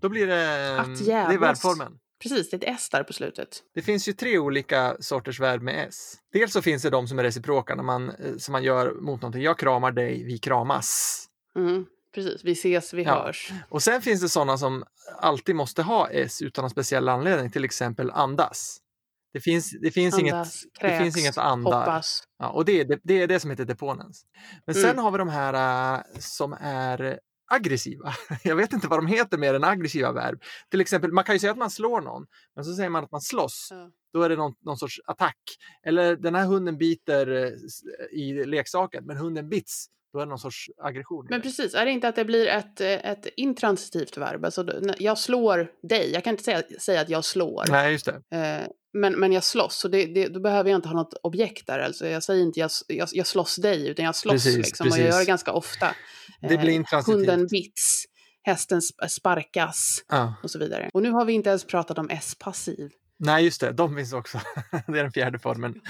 Då 0.00 0.08
blir 0.08 0.26
det... 0.26 0.76
Att 0.80 0.86
mm, 0.86 0.98
Det 0.98 1.04
är 1.04 1.08
jävlas. 1.08 1.40
verbformen. 1.64 1.98
Precis, 2.22 2.50
det 2.50 2.56
är 2.66 2.70
ett 2.70 2.76
S 2.76 2.88
där 2.90 3.02
på 3.02 3.12
slutet. 3.12 3.48
Det 3.74 3.82
finns 3.82 4.08
ju 4.08 4.12
tre 4.12 4.38
olika 4.38 4.96
sorters 5.00 5.40
verb 5.40 5.62
med 5.62 5.88
S. 5.88 6.14
Dels 6.32 6.52
så 6.52 6.62
finns 6.62 6.82
det 6.82 6.90
de 6.90 7.08
som 7.08 7.18
är 7.18 7.22
reciproka, 7.22 7.74
när 7.74 7.82
man, 7.82 8.10
eh, 8.10 8.36
som 8.38 8.52
man 8.52 8.62
gör 8.62 8.92
mot 8.94 9.22
någonting. 9.22 9.42
Jag 9.42 9.58
kramar 9.58 9.92
dig, 9.92 10.24
vi 10.24 10.38
kramas. 10.38 11.22
Mm, 11.56 11.86
precis, 12.14 12.44
vi 12.44 12.52
ses, 12.52 12.94
vi 12.94 13.02
Ja. 13.02 13.24
hörs. 13.24 13.52
Och 13.68 13.82
sen 13.82 14.02
finns 14.02 14.20
det 14.20 14.28
sådana 14.28 14.58
som 14.58 14.84
alltid 15.20 15.56
måste 15.56 15.82
ha 15.82 16.08
S 16.10 16.42
utan 16.42 16.62
någon 16.62 16.70
speciell 16.70 17.08
anledning, 17.08 17.50
till 17.50 17.64
exempel 17.64 18.10
andas. 18.10 18.78
Det 19.32 19.40
finns, 19.40 19.70
det 19.82 19.90
finns, 19.90 20.18
inget, 20.18 20.34
Andas, 20.34 20.62
det 20.62 20.80
kräks, 20.80 21.02
finns 21.02 21.18
inget 21.18 21.38
andar. 21.38 21.78
hoppas. 21.80 22.22
Ja, 22.38 22.48
och 22.48 22.64
det 22.64 22.80
är 22.80 22.84
det, 22.84 23.00
det 23.02 23.22
är 23.22 23.26
det 23.26 23.40
som 23.40 23.50
heter 23.50 23.64
deponens. 23.64 24.22
Men 24.66 24.74
sen 24.74 24.84
Mm. 24.90 25.04
har 25.04 25.10
vi 25.10 25.18
de 25.18 25.28
här 25.28 25.94
äh, 25.94 26.00
som 26.18 26.56
är 26.60 27.18
aggressiva. 27.46 28.14
Jag 28.42 28.56
vet 28.56 28.72
inte 28.72 28.88
vad 28.88 28.98
de 28.98 29.06
heter 29.06 29.38
mer 29.38 29.54
än 29.54 29.64
aggressiva 29.64 30.12
verb. 30.12 30.42
Till 30.70 30.80
exempel, 30.80 31.12
man 31.12 31.24
kan 31.24 31.34
ju 31.34 31.38
säga 31.38 31.52
att 31.52 31.58
man 31.58 31.70
slår 31.70 32.00
någon, 32.00 32.26
men 32.54 32.64
så 32.64 32.74
säger 32.74 32.90
man 32.90 33.04
att 33.04 33.12
man 33.12 33.20
slåss. 33.20 33.68
Ja. 33.70 33.90
Då 34.12 34.22
är 34.22 34.28
det 34.28 34.36
någon, 34.36 34.54
någon 34.64 34.76
sorts 34.76 35.00
attack. 35.04 35.38
Eller 35.86 36.16
den 36.16 36.34
här 36.34 36.46
hunden 36.46 36.78
biter 36.78 37.44
eh, 37.44 38.18
i 38.18 38.44
leksaken, 38.44 39.04
men 39.06 39.16
hunden 39.16 39.48
bits. 39.48 39.86
Då 40.12 40.20
är 40.20 40.26
det 40.26 40.30
någon 40.30 40.38
sorts 40.38 40.70
aggression. 40.78 41.26
Men 41.30 41.42
precis, 41.42 41.74
är 41.74 41.84
det 41.84 41.90
inte 41.90 42.08
att 42.08 42.16
det 42.16 42.24
blir 42.24 42.46
ett, 42.46 42.80
eh, 42.80 43.10
ett 43.10 43.26
intransitivt 43.36 44.16
verb? 44.16 44.44
Alltså, 44.44 44.66
jag 44.98 45.18
slår 45.18 45.72
dig, 45.82 46.10
jag 46.12 46.24
kan 46.24 46.30
inte 46.30 46.44
säga, 46.44 46.62
säga 46.80 47.00
att 47.00 47.08
jag 47.08 47.24
slår. 47.24 47.64
Nej, 47.68 47.92
just 47.92 48.06
det. 48.06 48.36
Eh, 48.36 48.68
men, 48.92 49.12
men 49.12 49.32
jag 49.32 49.44
slåss, 49.44 49.76
så 49.76 49.88
det, 49.88 50.06
det, 50.06 50.28
då 50.28 50.40
behöver 50.40 50.70
jag 50.70 50.78
inte 50.78 50.88
ha 50.88 50.96
något 50.96 51.14
objekt 51.22 51.66
där. 51.66 51.78
Alltså, 51.78 52.08
jag 52.08 52.22
säger 52.22 52.42
inte 52.42 52.60
jag, 52.60 52.70
jag, 52.86 53.08
jag 53.12 53.26
slåss 53.26 53.56
dig, 53.56 53.88
utan 53.88 54.04
jag 54.04 54.16
slåss. 54.16 54.32
Precis, 54.32 54.56
liksom, 54.56 54.84
och 54.84 54.88
jag 54.88 54.96
precis. 54.96 55.14
gör 55.14 55.18
det 55.18 55.26
ganska 55.26 55.52
ofta. 55.52 55.94
Det 56.40 56.58
blir 56.58 56.68
Eh, 56.68 56.74
intransitivt. 56.74 57.16
Hunden 57.16 57.46
bits, 57.46 58.04
hästen 58.42 58.80
sp- 58.80 59.08
sparkas 59.08 60.04
Ja. 60.08 60.34
och 60.42 60.50
så 60.50 60.58
vidare. 60.58 60.90
Och 60.94 61.02
nu 61.02 61.10
har 61.10 61.24
vi 61.24 61.32
inte 61.32 61.48
ens 61.50 61.64
pratat 61.66 61.98
om 61.98 62.10
S-passiv. 62.10 62.90
Nej, 63.18 63.44
just 63.44 63.60
det. 63.60 63.72
De 63.72 63.96
finns 63.96 64.12
också. 64.12 64.40
Det 64.86 64.98
är 64.98 65.02
den 65.02 65.12
fjärde 65.12 65.38
formen. 65.38 65.80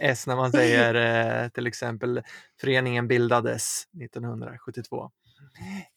S 0.00 0.26
när 0.26 0.36
man 0.36 0.52
säger 0.52 0.94
eh, 1.44 1.48
till 1.48 1.66
exempel 1.66 2.22
föreningen 2.60 3.08
bildades 3.08 3.82
1972. 4.04 5.10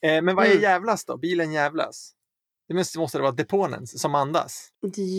Eh, 0.04 0.22
men 0.22 0.36
vad 0.36 0.46
är 0.46 0.52
Mm. 0.52 0.62
jävlas 0.64 1.06
då? 1.06 1.18
Bilen 1.18 1.52
jävlas? 1.52 2.12
Det 2.68 2.74
måste, 2.74 3.18
det 3.18 3.22
vara 3.22 3.32
deponens 3.32 4.02
som 4.02 4.16
andas. 4.16 4.70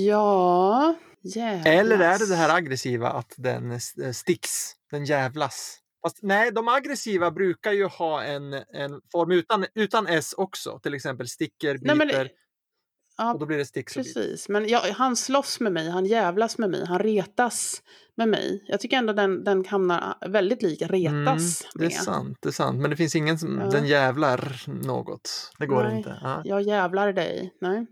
Ja, 0.06 0.94
jävlas. 1.22 1.66
Eller 1.66 1.98
är 1.98 2.18
det 2.18 2.26
det 2.28 2.36
här 2.36 2.56
aggressiva 2.56 3.08
att 3.10 3.34
den 3.36 3.80
sticks, 4.14 4.72
den 4.90 5.04
jävlas? 5.04 5.78
Fast, 6.02 6.18
nej, 6.22 6.50
de 6.52 6.68
aggressiva 6.68 7.30
brukar 7.30 7.72
ju 7.72 7.86
ha 7.86 8.22
en, 8.22 8.52
en 8.52 9.00
form 9.12 9.30
utan, 9.32 9.66
utan 9.74 10.06
S 10.06 10.34
också. 10.36 10.78
Till 10.82 10.94
exempel 10.94 11.28
sticker, 11.28 11.74
biter 11.78 11.94
Nej, 11.94 12.06
men 12.06 12.28
Ja, 13.16 13.32
och 13.32 13.40
då 13.40 13.46
blir 13.46 13.58
det 13.58 13.64
sticks. 13.66 13.94
Precis, 13.94 14.48
men 14.48 14.68
jag, 14.68 14.80
han 14.80 15.16
slåss 15.16 15.60
med 15.60 15.72
mig, 15.72 15.90
han 15.90 16.06
jävlas 16.06 16.58
med 16.58 16.70
mig, 16.70 16.84
han 16.86 16.98
retas 16.98 17.82
med 18.16 18.28
mig. 18.28 18.64
Jag 18.66 18.80
tycker 18.80 18.96
ändå 18.96 19.12
den, 19.12 19.44
den 19.44 19.64
hamnar 19.64 20.28
väldigt 20.28 20.62
lik 20.62 20.82
retas 20.82 21.62
Mm, 21.64 21.70
det 21.74 21.84
är 21.84 21.88
med. 21.88 21.92
sant, 21.92 22.38
det 22.40 22.48
är 22.48 22.52
sant. 22.52 22.80
Men 22.80 22.90
det 22.90 22.96
finns 22.96 23.16
ingen 23.16 23.38
som 23.38 23.58
Ja. 23.60 23.70
den 23.70 23.86
jävlar 23.86 24.62
något. 24.86 25.52
Det 25.58 25.66
går 25.66 25.82
Nej. 25.84 25.96
inte. 25.96 26.18
Ja. 26.22 26.42
Jag 26.44 26.62
jävlar 26.62 27.12
dig. 27.12 27.54
Nej. 27.60 27.86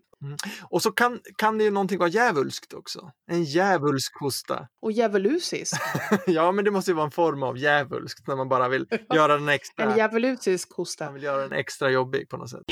Och 0.63 0.83
så 0.83 0.93
kan, 0.93 1.21
kan 1.37 1.59
det 1.59 1.65
ju 1.65 1.71
någonting 1.71 1.99
vara 1.99 2.09
djävulskt 2.09 2.75
också. 2.75 3.11
En 3.31 3.45
djävulsk 3.45 4.21
hosta. 4.21 4.69
Och 4.83 4.93
djävulusisk. 4.93 5.75
ja, 6.27 6.53
men 6.53 6.65
det 6.65 6.71
måste 6.71 6.91
ju 6.91 6.95
vara 6.95 7.05
en 7.07 7.11
form 7.11 7.43
av 7.43 7.59
djävulskt 7.59 8.29
när 8.29 8.37
man 8.37 8.49
bara 8.49 8.69
vill 8.69 8.87
göra 9.15 9.35
den 9.39 9.49
extra. 9.49 9.85
En 9.85 9.97
djävulusisk 9.97 10.69
man 10.71 10.75
hosta. 10.77 11.13
vill 11.13 11.23
göra 11.23 11.43
den 11.43 11.53
extra 11.53 11.91
jobbig 11.91 12.29
på 12.29 12.37
något 12.37 12.51
sätt. 12.51 12.63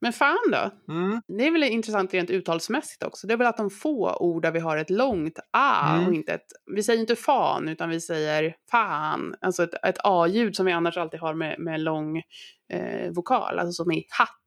Men 0.00 0.12
fan 0.12 0.50
då? 0.52 0.92
Mm. 0.92 1.22
Det 1.38 1.46
är 1.46 1.50
väl 1.50 1.62
intressant 1.62 2.14
rent 2.14 2.30
uttalsmässigt 2.30 3.02
också. 3.02 3.26
Det 3.26 3.32
är 3.32 3.36
väl 3.38 3.46
att 3.46 3.56
de 3.56 3.70
få 3.70 4.16
ord 4.16 4.42
där 4.42 4.50
vi 4.50 4.60
har 4.60 4.76
ett 4.76 4.90
långt 4.90 5.38
a 5.52 5.94
Mm. 5.94 6.06
och 6.06 6.14
inte 6.14 6.32
ett... 6.32 6.46
Vi 6.74 6.82
säger 6.82 7.00
inte 7.00 7.16
fan, 7.16 7.68
utan 7.68 7.88
vi 7.88 8.00
säger 8.00 8.54
fan. 8.70 9.34
Alltså 9.40 9.62
ett, 9.62 9.74
ett 9.86 9.98
a-ljud 10.04 10.56
som 10.56 10.66
vi 10.66 10.72
annars 10.72 10.96
alltid 10.96 11.20
har 11.20 11.34
med, 11.34 11.56
med 11.58 11.80
lång 11.80 12.16
eh, 12.72 13.10
vokal. 13.14 13.58
Alltså 13.58 13.72
som 13.72 13.92
i 13.92 14.04
hatt 14.18 14.41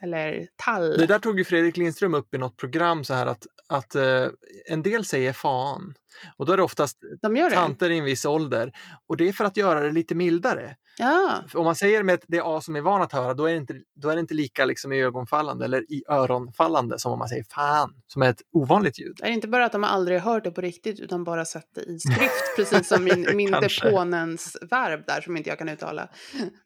eller 0.00 0.46
tall. 0.56 0.96
Det 0.98 1.06
där 1.06 1.18
tog 1.18 1.38
ju 1.38 1.44
Fredrik 1.44 1.76
Lindström 1.76 2.14
upp 2.14 2.34
i 2.34 2.38
något 2.38 2.56
program 2.56 3.04
så 3.04 3.14
här 3.14 3.26
att, 3.26 3.46
att 3.68 3.94
eh, 3.94 4.26
en 4.66 4.82
del 4.82 5.04
säger 5.04 5.32
fan. 5.32 5.94
Och 6.36 6.46
då 6.46 6.52
är 6.52 6.56
det 6.56 6.62
oftast 6.62 6.98
De 7.22 7.34
det? 7.34 7.50
tanter 7.50 7.90
i 7.90 7.98
en 7.98 8.04
viss 8.04 8.24
ålder. 8.24 8.72
Och 9.08 9.16
det 9.16 9.28
är 9.28 9.32
för 9.32 9.44
att 9.44 9.56
göra 9.56 9.80
det 9.80 9.90
lite 9.92 10.14
mildare. 10.14 10.76
Ja. 10.98 11.42
Om 11.54 11.64
man 11.64 11.74
säger 11.74 12.02
med 12.02 12.20
det 12.28 12.40
A 12.44 12.60
som 12.60 12.76
är 12.76 12.80
van 12.80 13.02
att 13.02 13.12
höra, 13.12 13.34
då 13.34 13.46
är 13.46 13.50
det 13.52 13.56
inte, 13.58 13.74
då 14.02 14.08
är 14.08 14.14
det 14.14 14.20
inte 14.20 14.34
lika 14.34 14.64
liksom 14.64 14.92
i 14.92 15.02
ögonfallande 15.02 15.64
eller 15.64 15.92
i 15.92 16.02
öronfallande 16.08 16.98
som 16.98 17.12
om 17.12 17.18
man 17.18 17.28
säger 17.28 17.44
fan, 17.54 17.90
som 18.06 18.22
är 18.22 18.30
ett 18.30 18.42
ovanligt 18.52 18.98
ljud. 19.00 19.18
Är 19.22 19.26
det 19.28 19.32
inte 19.34 19.48
bara 19.48 19.64
att 19.64 19.72
de 19.72 19.84
aldrig 19.84 20.20
har 20.20 20.32
hört 20.32 20.44
det 20.44 20.50
på 20.50 20.60
riktigt 20.60 21.00
utan 21.00 21.24
bara 21.24 21.44
sett 21.44 21.64
det 21.74 21.80
i 21.82 21.98
skrift, 21.98 22.32
precis 22.56 22.88
som 22.88 23.04
min, 23.04 23.26
min 23.34 23.50
deponens 23.50 24.56
verb 24.70 25.04
där 25.06 25.20
som 25.20 25.36
inte 25.36 25.48
jag 25.48 25.58
kan 25.58 25.68
uttala. 25.68 26.08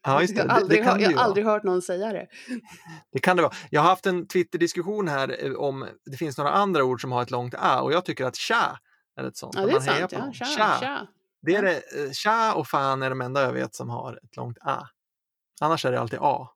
Ja, 0.03 0.21
just 0.21 0.35
det. 0.35 0.41
Jag 0.41 0.47
Det- 0.47 0.53
har 0.53 0.59
det 0.59 0.63
aldrig, 0.63 0.83
hör, 0.83 0.97
det 0.97 1.03
jag 1.03 1.13
aldrig 1.17 1.45
hört 1.45 1.63
någon 1.63 1.81
säga 1.81 2.13
det. 2.13 2.27
Det 3.13 3.19
kan 3.19 3.35
det 3.37 3.41
vara. 3.43 3.53
Jag 3.69 3.81
har 3.81 3.89
haft 3.89 4.05
en 4.05 4.27
Twitter-diskussion 4.27 5.07
här 5.07 5.45
eh, 5.45 5.53
om 5.53 5.87
det 6.11 6.17
finns 6.17 6.37
några 6.37 6.51
andra 6.51 6.83
ord 6.83 7.01
som 7.01 7.11
har 7.11 7.21
ett 7.21 7.31
långt 7.31 7.53
A 7.57 7.81
och 7.81 7.93
jag 7.93 8.05
tycker 8.05 8.25
att 8.25 8.35
tja 8.35 8.77
är 9.17 9.23
ett 9.23 9.37
sånt. 9.37 9.55
Ja, 9.55 9.65
det 9.65 9.71
är 9.73 9.79
sant. 9.79 10.11
Ja. 10.11 10.31
Tja, 10.33 10.45
Tja. 10.45 10.77
tja. 10.79 11.07
Det 11.41 11.55
är 11.55 11.61
det, 11.61 11.73
eh, 12.05 12.11
tja 12.11 12.53
och 12.53 12.67
fan 12.67 13.03
är 13.03 13.09
de 13.09 13.21
enda 13.21 13.41
jag 13.41 13.53
vet 13.53 13.75
som 13.75 13.89
har 13.89 14.19
ett 14.23 14.35
långt 14.35 14.57
A. 14.61 14.87
Annars 15.61 15.85
är 15.85 15.91
det 15.91 15.99
alltid 15.99 16.19
A. 16.21 16.49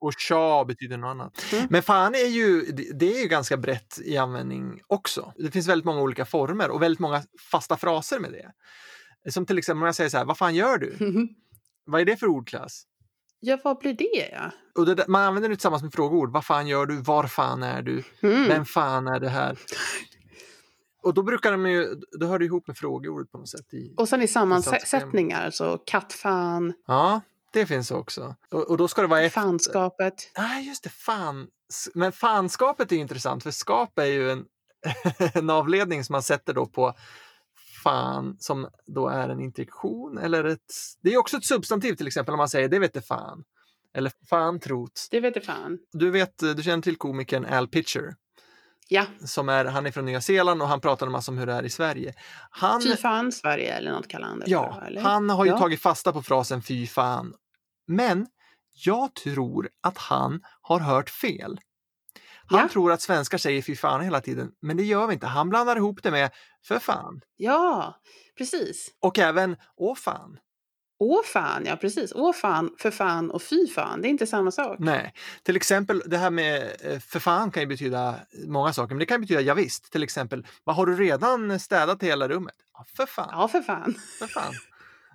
Och 0.00 0.12
tja 0.18 0.64
betyder 0.64 0.96
något 0.96 1.08
annat. 1.08 1.44
Mm. 1.52 1.66
Men 1.70 1.82
fan 1.82 2.14
är 2.14 2.26
ju, 2.28 2.62
det- 2.94 3.14
är 3.16 3.22
ju 3.22 3.28
ganska 3.28 3.56
brett 3.56 3.98
i 4.04 4.16
användning 4.16 4.80
också. 4.86 5.32
Det 5.36 5.50
finns 5.50 5.68
väldigt 5.68 5.84
många 5.84 6.00
olika 6.00 6.24
former 6.24 6.70
och 6.70 6.82
väldigt 6.82 6.98
många 7.00 7.22
fasta 7.50 7.76
fraser 7.76 8.18
med 8.18 8.32
det. 8.32 8.52
Som 9.30 9.46
till 9.46 9.58
exempel 9.58 9.82
om 9.82 9.86
jag 9.86 9.94
säger 9.94 10.10
så 10.10 10.18
här, 10.18 10.24
vad 10.24 10.38
fan 10.38 10.54
gör 10.54 10.78
du? 10.78 10.96
Vad 11.86 12.00
är 12.00 12.04
det 12.04 12.16
för 12.16 12.26
ordklass? 12.26 12.84
ja, 13.40 13.58
vad 13.64 13.78
blir 13.78 13.94
det? 13.94 14.28
Ja? 14.32 14.50
Och 14.74 14.86
det, 14.96 15.08
man 15.08 15.22
använder 15.22 15.48
det 15.48 15.54
tillsammans 15.56 15.82
med 15.82 15.92
frågeord. 15.92 16.32
Vad 16.32 16.44
fan 16.44 16.66
gör 16.66 16.86
du? 16.86 16.96
Var 16.96 17.26
fan 17.26 17.62
är 17.62 17.82
du? 17.82 18.02
Mm. 18.22 18.48
Vem 18.48 18.64
fan 18.64 19.06
är 19.06 19.20
det 19.20 19.28
här? 19.28 19.58
Och 21.04 21.14
då 21.14 21.22
brukar 21.22 21.52
de 21.52 21.66
ju, 21.66 21.94
då 22.20 22.26
hör 22.26 22.38
det 22.38 22.44
ihop 22.44 22.66
med 22.66 22.76
frågeordet 22.76 23.32
på 23.32 23.38
något 23.38 23.48
sätt. 23.48 23.74
I, 23.74 23.94
Och 23.96 24.08
sen 24.08 24.22
i 24.22 24.28
sammansättningar, 24.28 25.44
alltså 25.44 25.78
kattfan, 25.86 26.72
ja, 26.86 27.20
det 27.52 27.66
finns 27.66 27.90
också. 27.90 28.34
Och, 28.50 28.70
och 28.70 28.76
då 28.76 28.88
ska 28.88 29.02
det 29.02 29.08
vara 29.08 29.22
efter. 29.22 29.40
fanskapet. 29.40 30.14
Nej, 30.38 30.66
just 30.66 30.84
det. 30.84 30.90
Fan. 30.90 31.46
Men 31.94 32.12
fanskapet 32.12 32.92
är 32.92 32.96
intressant 32.96 33.42
för 33.42 33.50
skap 33.50 33.98
är 33.98 34.04
ju 34.04 34.30
en, 34.30 34.44
en 35.34 35.50
avledning 35.50 36.04
som 36.04 36.12
man 36.12 36.22
sätter 36.22 36.54
då 36.54 36.66
på 36.66 36.94
fan 37.84 38.36
som 38.38 38.68
då 38.86 39.08
är 39.08 39.28
en 39.28 39.40
interjektion 39.40 40.18
eller 40.18 40.44
ett... 40.44 40.74
Det 41.02 41.14
är 41.14 41.18
också 41.18 41.36
ett 41.36 41.44
substantiv 41.44 41.94
till 41.94 42.06
exempel 42.06 42.32
om 42.32 42.38
man 42.38 42.48
säger 42.48 42.68
det 42.68 42.78
vet 42.78 42.94
det 42.94 43.02
fan. 43.02 43.44
Eller 43.94 44.12
fan 44.28 44.60
trots. 44.60 45.08
Det 45.08 45.20
vet 45.20 45.36
jag 45.36 45.44
fan. 45.44 45.78
Du 45.92 46.10
vet, 46.10 46.38
du 46.56 46.62
känner 46.62 46.82
till 46.82 46.96
komikern 46.96 47.44
Al 47.44 47.68
Pitcher? 47.68 48.14
Ja, 48.94 49.04
Som 49.26 49.48
är, 49.48 49.64
han 49.64 49.86
är 49.86 49.90
från 49.90 50.04
Nya 50.04 50.20
Zeeland 50.20 50.62
och 50.62 50.68
han 50.68 50.80
pratar 50.80 51.06
en 51.06 51.12
massa 51.12 51.32
om 51.32 51.38
hur 51.38 51.46
det 51.46 51.52
är 51.52 51.62
i 51.62 51.70
Sverige. 51.70 52.14
Han, 52.50 52.82
fy 52.82 52.96
fan 52.96 53.32
Sverige 53.32 53.74
eller 53.74 53.92
något 53.92 54.08
kallar 54.08 54.26
han 54.28 54.38
det 54.38 54.44
ja, 54.50 54.80
för, 54.88 55.00
han 55.00 55.30
har 55.30 55.44
ju 55.44 55.50
Ja. 55.50 55.58
tagit 55.58 55.82
fasta 55.82 56.12
på 56.12 56.22
frasen 56.22 56.62
fy 56.62 56.86
fan. 56.86 57.34
Men 57.86 58.26
jag 58.84 59.14
tror 59.14 59.68
att 59.82 59.98
han 59.98 60.40
har 60.62 60.80
hört 60.80 61.10
fel. 61.10 61.60
Han 62.46 62.60
Ja. 62.60 62.68
tror 62.68 62.92
att 62.92 63.02
svenskar 63.02 63.38
säger 63.38 63.62
fy 63.62 63.76
fan 63.76 64.00
hela 64.00 64.20
tiden, 64.20 64.50
men 64.62 64.76
det 64.76 64.82
gör 64.84 65.06
vi 65.06 65.14
inte. 65.14 65.26
Han 65.26 65.48
blandar 65.50 65.76
ihop 65.76 66.02
det 66.02 66.10
med 66.10 66.30
för 66.66 66.78
fan 66.78 67.20
Ja, 67.36 67.94
precis. 68.38 68.88
och 69.00 69.18
även 69.18 69.56
åh 69.76 69.94
fan. 69.96 70.38
Åh 71.04 71.22
fan, 71.24 71.62
ja 71.66 71.76
precis. 71.76 72.12
Åh 72.14 72.32
fan, 72.32 72.70
för 72.78 72.90
fan 72.90 73.30
och 73.30 73.42
fy 73.42 73.68
fan. 73.68 74.02
Det 74.02 74.08
är 74.08 74.10
inte 74.10 74.26
samma 74.26 74.50
sak. 74.50 74.76
Nej, 74.78 75.14
till 75.42 75.56
exempel 75.56 76.02
det 76.06 76.16
här 76.18 76.30
med 76.30 76.76
eh, 76.80 76.98
för 76.98 77.20
fan 77.20 77.50
kan 77.50 77.62
ju 77.62 77.66
betyda 77.66 78.14
många 78.46 78.72
saker, 78.72 78.94
men 78.94 78.98
det 78.98 79.06
kan 79.06 79.20
betyda 79.20 79.40
ja, 79.40 79.54
visst. 79.54 79.92
Till 79.92 80.02
exempel, 80.02 80.46
vad 80.64 80.76
har 80.76 80.86
du 80.86 80.96
redan 80.96 81.60
städat 81.60 82.02
hela 82.02 82.28
rummet? 82.28 82.54
Ja, 82.78 82.84
för 82.96 83.06
fan, 83.06 83.28
Ja, 83.32 83.48
för 83.48 83.60
fan. 83.60 83.94
för 84.18 84.26
fan. 84.26 84.52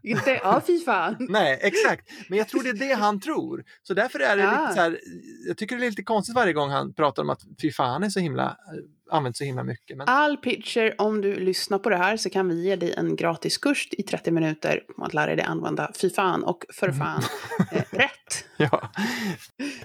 Inte 0.04 0.40
ja, 0.44 0.62
fy 0.68 0.80
fan. 0.80 1.16
Nej, 1.30 1.60
exakt. 1.62 2.10
Men 2.30 2.38
jag 2.38 2.48
tror 2.48 2.64
det 2.64 2.70
är 2.70 2.74
det 2.90 2.94
han 2.94 3.20
tror. 3.20 3.64
Så 3.84 3.94
därför 3.94 4.20
är 4.20 4.36
det 4.38 4.44
Ja. 4.44 4.62
lite 4.62 4.74
så 4.74 4.80
här, 4.82 5.00
jag 5.48 5.58
tycker 5.58 5.78
det 5.78 5.86
är 5.86 5.90
lite 5.90 6.04
konstigt 6.04 6.36
varje 6.36 6.54
gång 6.54 6.70
han 6.70 6.94
pratar 6.94 7.24
om 7.24 7.30
att 7.30 7.42
fy 7.62 7.72
fan 7.72 8.04
är 8.04 8.10
så 8.10 8.20
himla, 8.20 8.46
eh, 8.46 9.16
används 9.16 9.38
så 9.38 9.44
himla 9.44 9.64
mycket. 9.64 9.98
Men 9.98 10.08
All 10.10 10.38
pitcher, 10.38 10.96
om 11.02 11.22
du 11.22 11.36
lyssnar 11.40 11.80
på 11.80 11.90
det 11.90 11.98
här 11.98 12.18
så 12.18 12.30
kan 12.30 12.48
vi 12.50 12.64
ge 12.64 12.76
dig 12.76 12.94
en 12.98 13.16
gratis 13.16 13.58
kurs 13.58 13.88
i 13.92 14.04
30 14.04 14.32
minuter 14.32 14.82
om 14.98 15.04
att 15.04 15.14
lära 15.14 15.36
dig 15.36 15.46
använda 15.46 15.92
fy 16.02 16.10
fan 16.10 16.44
och 16.44 16.66
för 16.74 16.92
fan 16.92 17.24
eh, 17.72 17.84
rätt. 17.92 18.46
ja, 18.58 18.92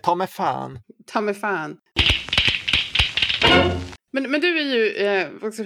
ta 0.02 0.14
med 0.14 0.30
fan. 0.30 0.78
Ta 1.06 1.20
med 1.20 1.36
fan. 1.36 1.76
Men, 4.14 4.30
men 4.30 4.40
du 4.40 4.58
är 4.58 4.74
ju 4.74 4.88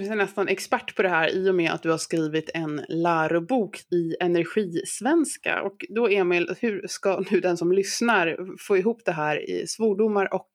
eh, 0.09 0.15
nästan 0.15 0.47
expert 0.47 0.95
på 0.95 1.01
det 1.01 1.09
här 1.09 1.29
i 1.29 1.49
och 1.49 1.55
med 1.55 1.71
att 1.71 1.83
du 1.83 1.89
har 1.89 1.97
skrivit 1.97 2.49
en 2.53 2.85
lärobok 2.87 3.81
i 3.91 4.15
energisvenska. 4.19 5.61
Och 5.61 5.85
då 5.89 6.07
Emil, 6.07 6.55
hur 6.59 6.87
ska 6.87 7.23
nu 7.31 7.39
den 7.39 7.57
som 7.57 7.71
lyssnar 7.71 8.37
få 8.59 8.77
ihop 8.77 9.01
det 9.05 9.11
här 9.11 9.49
i 9.49 9.67
svordomar 9.67 10.33
och 10.33 10.49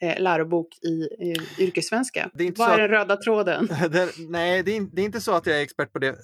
eh, 0.00 0.20
lärobok 0.20 0.68
i 0.82 1.08
eh, 1.20 1.64
yrkessvenska? 1.64 2.30
Det 2.34 2.44
är 2.44 2.46
inte 2.46 2.60
Vad 2.60 2.72
är 2.72 2.78
den 2.78 2.88
röda 2.88 3.16
tråden? 3.16 3.68
Det, 3.90 4.08
nej, 4.28 4.62
det 4.62 4.76
är, 4.76 4.86
det 4.92 5.02
är 5.02 5.06
inte 5.06 5.20
så 5.20 5.32
att 5.32 5.46
jag 5.46 5.58
är 5.58 5.62
expert 5.62 5.92
på 5.92 5.98
det. 5.98 6.16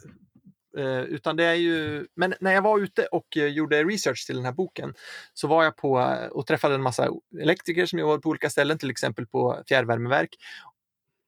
Eh, 0.78 1.00
utan 1.00 1.36
det 1.36 1.44
är 1.44 1.54
ju, 1.54 2.06
men 2.16 2.34
när 2.40 2.52
jag 2.52 2.62
var 2.62 2.78
ute 2.78 3.06
och 3.06 3.36
eh, 3.36 3.46
gjorde 3.46 3.84
research 3.84 4.26
till 4.26 4.36
den 4.36 4.44
här 4.44 4.52
boken 4.52 4.94
så 5.34 5.48
var 5.48 5.64
jag 5.64 5.76
på 5.76 6.00
eh, 6.00 6.26
och 6.26 6.46
träffade 6.46 6.74
en 6.74 6.82
massa 6.82 7.08
elektriker 7.42 7.86
som 7.86 7.98
jobbar 7.98 8.18
på 8.18 8.28
olika 8.28 8.50
ställen, 8.50 8.78
till 8.78 8.90
exempel 8.90 9.26
på 9.26 9.62
fjärrvärmeverk. 9.68 10.36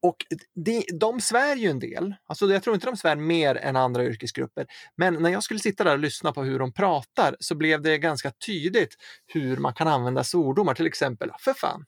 Och 0.02 0.16
de, 0.54 0.84
de 1.00 1.20
svär 1.20 1.56
ju 1.56 1.70
en 1.70 1.78
del. 1.78 2.14
Alltså 2.26 2.46
jag 2.46 2.62
tror 2.62 2.74
inte 2.74 2.86
de 2.86 2.96
svär 2.96 3.16
mer 3.16 3.54
än 3.54 3.76
andra 3.76 4.04
yrkesgrupper. 4.04 4.66
Men 4.96 5.14
när 5.14 5.30
jag 5.30 5.42
skulle 5.42 5.60
sitta 5.60 5.84
där 5.84 5.92
och 5.92 5.98
lyssna 5.98 6.32
på 6.32 6.42
hur 6.42 6.58
de 6.58 6.72
pratar 6.72 7.36
så 7.40 7.54
blev 7.54 7.82
det 7.82 7.98
ganska 7.98 8.30
tydligt 8.46 8.94
hur 9.26 9.56
man 9.56 9.74
kan 9.74 9.88
använda 9.88 10.24
svordomar, 10.24 10.74
till 10.74 10.86
exempel 10.86 11.30
för 11.38 11.54
fan. 11.54 11.84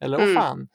Eller 0.00 0.18
åh 0.18 0.24
Mm. 0.24 0.34
fan. 0.36 0.68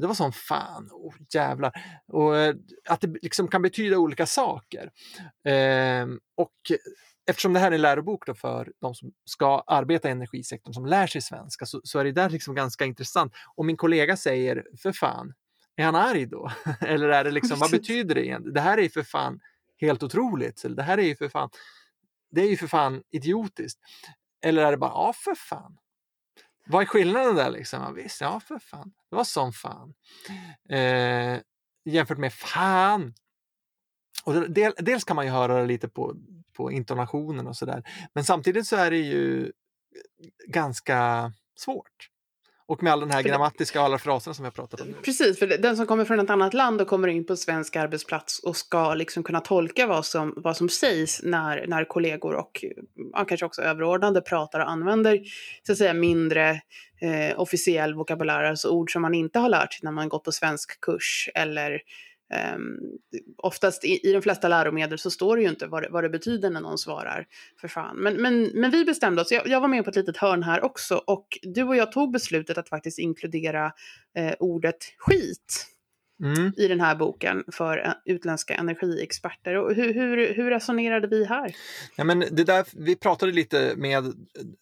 Det 0.00 0.06
var 0.06 0.14
som 0.14 0.32
fan, 0.32 0.88
oh, 0.92 1.14
jävlar. 1.34 1.72
Och 2.08 2.36
eh, 2.36 2.54
att 2.88 3.00
det 3.00 3.08
liksom 3.22 3.48
kan 3.48 3.62
betyda 3.62 3.98
olika 3.98 4.26
saker. 4.26 4.90
Ehm, 5.44 6.18
och 6.36 6.52
eftersom 7.30 7.52
det 7.52 7.60
här 7.60 7.70
är 7.70 7.74
en 7.74 7.82
lärobok 7.82 8.26
då 8.26 8.34
för 8.34 8.72
de 8.80 8.94
som 8.94 9.12
ska 9.24 9.64
arbeta 9.66 10.08
i 10.08 10.12
energisektorn, 10.12 10.74
som 10.74 10.86
lär 10.86 11.06
sig 11.06 11.20
svenska, 11.22 11.66
så, 11.66 11.80
så 11.84 11.98
är 11.98 12.04
det 12.04 12.12
där 12.12 12.30
liksom 12.30 12.54
ganska 12.54 12.84
intressant. 12.84 13.32
Om 13.54 13.66
min 13.66 13.76
kollega 13.76 14.16
säger 14.16 14.66
för 14.82 14.92
fan, 14.92 15.32
är 15.76 15.84
han 15.84 15.94
arg 15.96 16.26
då? 16.26 16.52
Eller 16.80 17.08
är 17.08 17.24
det 17.24 17.30
liksom, 17.30 17.58
vad 17.58 17.70
betyder 17.70 18.14
det 18.14 18.26
egentligen? 18.26 18.54
Det 18.54 18.60
här 18.60 18.78
är 18.78 18.82
ju 18.82 18.90
för 18.90 19.02
fan 19.02 19.40
helt 19.80 20.02
otroligt. 20.02 20.64
Eller 20.64 20.76
det 20.76 20.82
här 20.82 20.98
är 20.98 21.02
ju 21.02 21.16
för 21.16 21.28
fan, 21.28 21.50
det 22.30 22.40
är 22.40 22.48
ju 22.48 22.56
för 22.56 22.66
fan 22.66 23.02
idiotiskt. 23.10 23.80
Eller 24.42 24.62
är 24.62 24.70
det 24.70 24.76
bara, 24.76 24.90
ja 24.90 25.12
för 25.12 25.34
fan. 25.34 25.76
Vad 26.66 26.82
är 26.82 26.86
skillnaden 26.86 27.36
där 27.36 27.50
liksom? 27.50 27.82
Ja, 27.82 27.90
visst, 27.90 28.20
ja 28.20 28.40
för 28.40 28.58
fan. 28.58 28.92
Det 29.10 29.16
var 29.16 29.24
som 29.24 29.52
fan. 29.52 29.94
Eh, 30.68 31.40
jämfört 31.84 32.18
med 32.18 32.32
fan. 32.32 33.14
Och 34.24 34.50
del, 34.50 34.72
dels 34.78 35.04
kan 35.04 35.16
man 35.16 35.24
ju 35.24 35.30
höra 35.30 35.60
det 35.60 35.66
lite 35.66 35.88
på, 35.88 36.16
på 36.52 36.72
intonationen 36.72 37.46
och 37.46 37.56
sådär. 37.56 37.82
Men 38.12 38.24
samtidigt 38.24 38.66
så 38.66 38.76
är 38.76 38.90
det 38.90 38.98
ju 38.98 39.52
ganska 40.46 41.32
svårt. 41.56 42.10
Och 42.70 42.82
med 42.82 42.92
all 42.92 43.00
den 43.00 43.10
här 43.10 43.16
För 43.16 43.22
det- 43.22 43.28
grammatiska 43.28 43.80
och 43.80 43.84
alla 43.84 43.98
fraserna 43.98 44.34
som 44.34 44.42
vi 44.42 44.46
har 44.46 44.52
pratat 44.52 44.80
om. 44.80 44.86
Precis, 45.04 45.38
för 45.38 45.46
den 45.46 45.76
som 45.76 45.86
kommer 45.86 46.04
från 46.04 46.20
ett 46.20 46.30
annat 46.30 46.54
land 46.54 46.80
och 46.80 46.88
kommer 46.88 47.08
in 47.08 47.26
på 47.26 47.36
svensk 47.36 47.76
arbetsplats 47.76 48.38
och 48.38 48.56
ska 48.56 48.94
liksom 48.94 49.22
kunna 49.22 49.40
tolka 49.40 49.86
vad 49.86 50.06
som, 50.06 50.34
vad 50.36 50.56
som 50.56 50.68
sägs 50.68 51.20
när, 51.22 51.66
när 51.66 51.84
kollegor 51.84 52.34
och 52.34 52.64
ja, 53.12 53.24
kanske 53.24 53.46
också 53.46 53.62
överordnade 53.62 54.20
pratar 54.20 54.60
och 54.60 54.70
använder 54.70 55.20
så 55.66 55.72
att 55.72 55.78
säga 55.78 55.94
mindre 55.94 56.50
eh, 57.00 57.40
officiell 57.40 57.94
vokabulär, 57.94 58.44
alltså 58.44 58.68
ord 58.68 58.92
som 58.92 59.02
man 59.02 59.14
inte 59.14 59.38
har 59.38 59.48
lärt 59.48 59.72
sig 59.72 59.80
när 59.82 59.92
man 59.92 60.08
gått 60.08 60.24
på 60.24 60.32
svensk 60.32 60.80
kurs 60.80 61.28
eller 61.34 61.80
ehm, 62.34 62.78
oftast 63.36 63.84
i, 63.84 64.08
i 64.08 64.12
de 64.12 64.22
flesta 64.22 64.48
läromedel 64.48 64.98
så 64.98 65.10
står 65.10 65.36
det 65.36 65.42
ju 65.42 65.48
inte 65.48 65.66
vad 65.66 65.82
det, 65.82 65.88
vad 65.90 66.04
det 66.04 66.08
betyder 66.08 66.50
när 66.50 66.60
någon 66.60 66.78
svarar 66.78 67.26
för 67.60 67.68
fan. 67.68 67.96
Men, 67.96 68.14
men, 68.14 68.50
men 68.54 68.70
vi 68.70 68.84
bestämde 68.84 69.22
oss, 69.22 69.32
jag, 69.32 69.46
jag 69.48 69.60
var 69.60 69.68
med 69.68 69.84
på 69.84 69.90
ett 69.90 69.96
litet 69.96 70.16
hörn 70.16 70.42
här 70.42 70.64
också 70.64 71.02
och 71.06 71.38
du 71.42 71.62
och 71.62 71.76
jag 71.76 71.92
tog 71.92 72.12
beslutet 72.12 72.58
att 72.58 72.68
faktiskt 72.68 72.98
inkludera 72.98 73.72
eh, 74.16 74.32
ordet 74.38 74.78
skit 74.98 75.66
Mm. 76.22 76.52
i 76.56 76.68
den 76.68 76.80
här 76.80 76.94
boken 76.94 77.44
för 77.52 77.86
eh, 77.86 77.92
utländska 78.04 78.54
energiexperter. 78.54 79.54
Och 79.56 79.74
hur, 79.74 79.94
hur, 79.94 80.34
hur 80.34 80.50
resonerade 80.50 81.06
vi 81.06 81.24
här? 81.24 81.54
Ja, 81.96 82.04
men 82.04 82.18
det 82.30 82.44
där, 82.44 82.66
vi 82.76 82.96
pratade 82.96 83.32
lite 83.32 83.72
med 83.76 84.04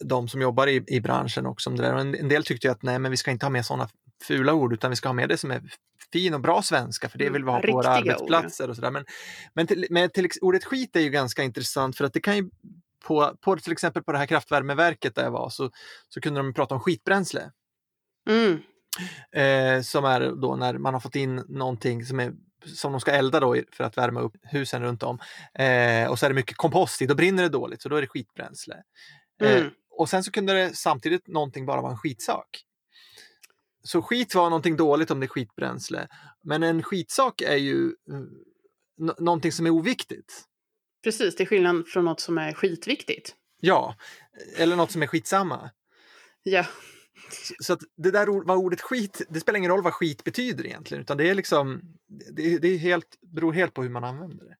de 0.04 0.28
som 0.28 0.42
jobbar 0.42 0.66
i, 0.66 0.84
i 0.86 1.00
branschen 1.00 1.46
också 1.46 1.70
om 1.70 1.76
det 1.76 1.82
där. 1.82 1.94
Och 1.94 2.00
en, 2.00 2.14
en 2.14 2.28
del 2.28 2.44
tyckte 2.44 2.70
att 2.70 2.82
nej, 2.82 2.98
men 2.98 3.10
vi 3.10 3.16
ska 3.16 3.30
inte 3.30 3.46
ha 3.46 3.50
med 3.50 3.66
sådana 3.66 3.88
fula 4.24 4.54
ord 4.54 4.72
utan 4.72 4.90
vi 4.90 4.96
ska 4.96 5.08
ha 5.08 5.14
med 5.14 5.28
det 5.28 5.36
som 5.36 5.50
är 5.50 5.62
fin 6.12 6.34
och 6.34 6.40
bra 6.40 6.62
svenska 6.62 7.08
för 7.08 7.18
det 7.18 7.24
Mm, 7.24 7.32
vill 7.32 7.44
vi 7.44 7.50
ha 7.50 7.60
på 7.60 7.72
våra 7.72 7.96
riktiga 7.96 8.14
ord. 8.16 8.20
arbetsplatser 8.20 8.70
och 8.70 8.76
sådär. 8.76 8.90
Men, 8.90 9.04
men 9.54 9.66
till, 9.66 9.86
med 9.90 10.12
till, 10.12 10.28
ordet 10.40 10.64
skit 10.64 10.96
är 10.96 11.00
ju 11.00 11.10
ganska 11.10 11.42
intressant 11.42 11.96
för 11.96 12.04
att 12.04 12.12
det 12.12 12.20
kan 12.20 12.36
ju 12.36 12.50
på, 13.06 13.36
på 13.40 13.56
till 13.56 13.72
exempel 13.72 14.02
på 14.02 14.12
det 14.12 14.18
här 14.18 14.26
kraftvärmeverket 14.26 15.14
där 15.14 15.22
jag 15.22 15.30
var 15.30 15.50
så, 15.50 15.70
så 16.08 16.20
kunde 16.20 16.40
de 16.40 16.54
prata 16.54 16.74
om 16.74 16.80
skitbränsle. 16.80 17.50
Mm, 18.30 18.58
Eh, 19.32 19.82
som 19.82 20.04
är 20.04 20.20
då 20.42 20.56
när 20.56 20.78
man 20.78 20.94
har 20.94 21.00
fått 21.00 21.16
in 21.16 21.34
någonting 21.48 22.04
som, 22.04 22.20
är, 22.20 22.32
som 22.76 22.92
de 22.92 23.00
ska 23.00 23.10
elda 23.10 23.40
då 23.40 23.56
för 23.72 23.84
att 23.84 23.96
värma 23.98 24.20
upp 24.20 24.32
husen 24.42 24.82
runt 24.82 25.02
om. 25.02 25.18
Eh, 25.54 26.10
och 26.10 26.18
så 26.18 26.26
är 26.26 26.30
det 26.30 26.34
mycket 26.34 26.56
kompost 26.56 27.02
i, 27.02 27.06
då 27.06 27.14
brinner 27.14 27.42
det 27.42 27.48
dåligt 27.48 27.82
så 27.82 27.88
då 27.88 27.96
är 27.96 28.00
det 28.00 28.06
skitbränsle. 28.06 28.74
Eh, 29.42 29.56
Mm. 29.56 29.70
och 29.90 30.08
sen 30.08 30.24
så 30.24 30.30
kunde 30.30 30.52
det 30.52 30.76
samtidigt 30.76 31.26
någonting 31.28 31.66
bara 31.66 31.80
vara 31.80 31.92
en 31.92 31.98
skitsak. 31.98 32.46
Så 33.88 34.02
skit 34.02 34.34
var 34.34 34.44
någonting 34.50 34.76
dåligt 34.76 35.10
om 35.10 35.20
det 35.20 35.26
är 35.26 35.28
skitbränsle. 35.28 36.08
Men 36.44 36.62
en 36.62 36.82
skitsak 36.82 37.40
är 37.40 37.56
ju 37.56 37.86
eh, 37.86 38.20
nå- 38.98 39.14
någonting 39.18 39.52
som 39.52 39.66
är 39.66 39.70
oviktigt. 39.70 40.44
precis, 41.04 41.36
det 41.36 41.42
är 41.42 41.46
skillnad 41.46 41.86
från 41.88 42.04
något 42.04 42.20
som 42.20 42.38
är 42.38 42.52
skitviktigt. 42.52 43.34
Ja, 43.60 43.94
eller 44.56 44.76
något 44.76 44.90
som 44.90 45.02
är 45.02 45.06
skitsamma. 45.06 45.70
Ja, 46.42 46.66
Så 47.60 47.72
att 47.72 47.80
det 47.96 48.10
där 48.10 48.28
ord- 48.28 48.46
vad 48.46 48.56
ordet 48.58 48.80
skit, 48.80 49.22
det 49.28 49.40
spelar 49.40 49.56
ingen 49.58 49.70
roll 49.70 49.82
vad 49.82 49.94
skit 49.94 50.24
betyder 50.24 50.66
egentligen, 50.66 51.02
utan 51.02 51.16
det 51.16 51.30
är 51.30 51.34
liksom, 51.34 51.80
det, 52.32 52.58
det 52.58 52.68
är 52.68 52.78
helt, 52.78 53.16
beror 53.20 53.52
helt 53.52 53.74
på 53.74 53.82
hur 53.82 53.90
man 53.90 54.04
använder 54.04 54.44
det. 54.44 54.56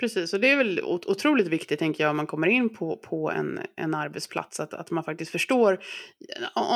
Precis. 0.00 0.32
Och 0.32 0.40
det 0.40 0.50
är 0.50 0.56
väl 0.56 0.80
ot- 0.84 1.06
otroligt 1.06 1.46
viktigt, 1.46 1.78
tänker 1.78 2.04
jag, 2.04 2.10
om 2.10 2.16
man 2.16 2.26
kommer 2.26 2.46
in 2.46 2.68
på, 2.74 2.96
på 2.96 3.30
en, 3.30 3.60
en 3.76 3.94
arbetsplats, 3.94 4.60
att, 4.60 4.74
att 4.74 4.90
man 4.90 5.04
faktiskt 5.04 5.30
förstår, 5.30 5.78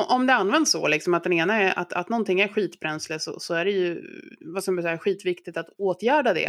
om 0.09 0.27
det 0.27 0.35
används 0.35 0.73
så, 0.73 0.89
liksom, 0.89 1.15
att 1.15 1.23
den 1.25 1.33
ena 1.33 1.63
är 1.63 1.79
att, 1.79 1.93
att 1.93 2.09
någonting 2.09 2.41
är 2.41 2.49
skitbränsle, 2.49 3.19
så, 3.19 3.41
så 3.41 3.55
är 3.55 3.65
det 3.65 3.71
ju 3.71 4.03
vad 4.41 4.65
som 4.65 4.83
säga, 4.83 4.99
skitviktigt 4.99 5.57
att 5.57 5.69
åtgärda 5.79 6.35
det. 6.35 6.41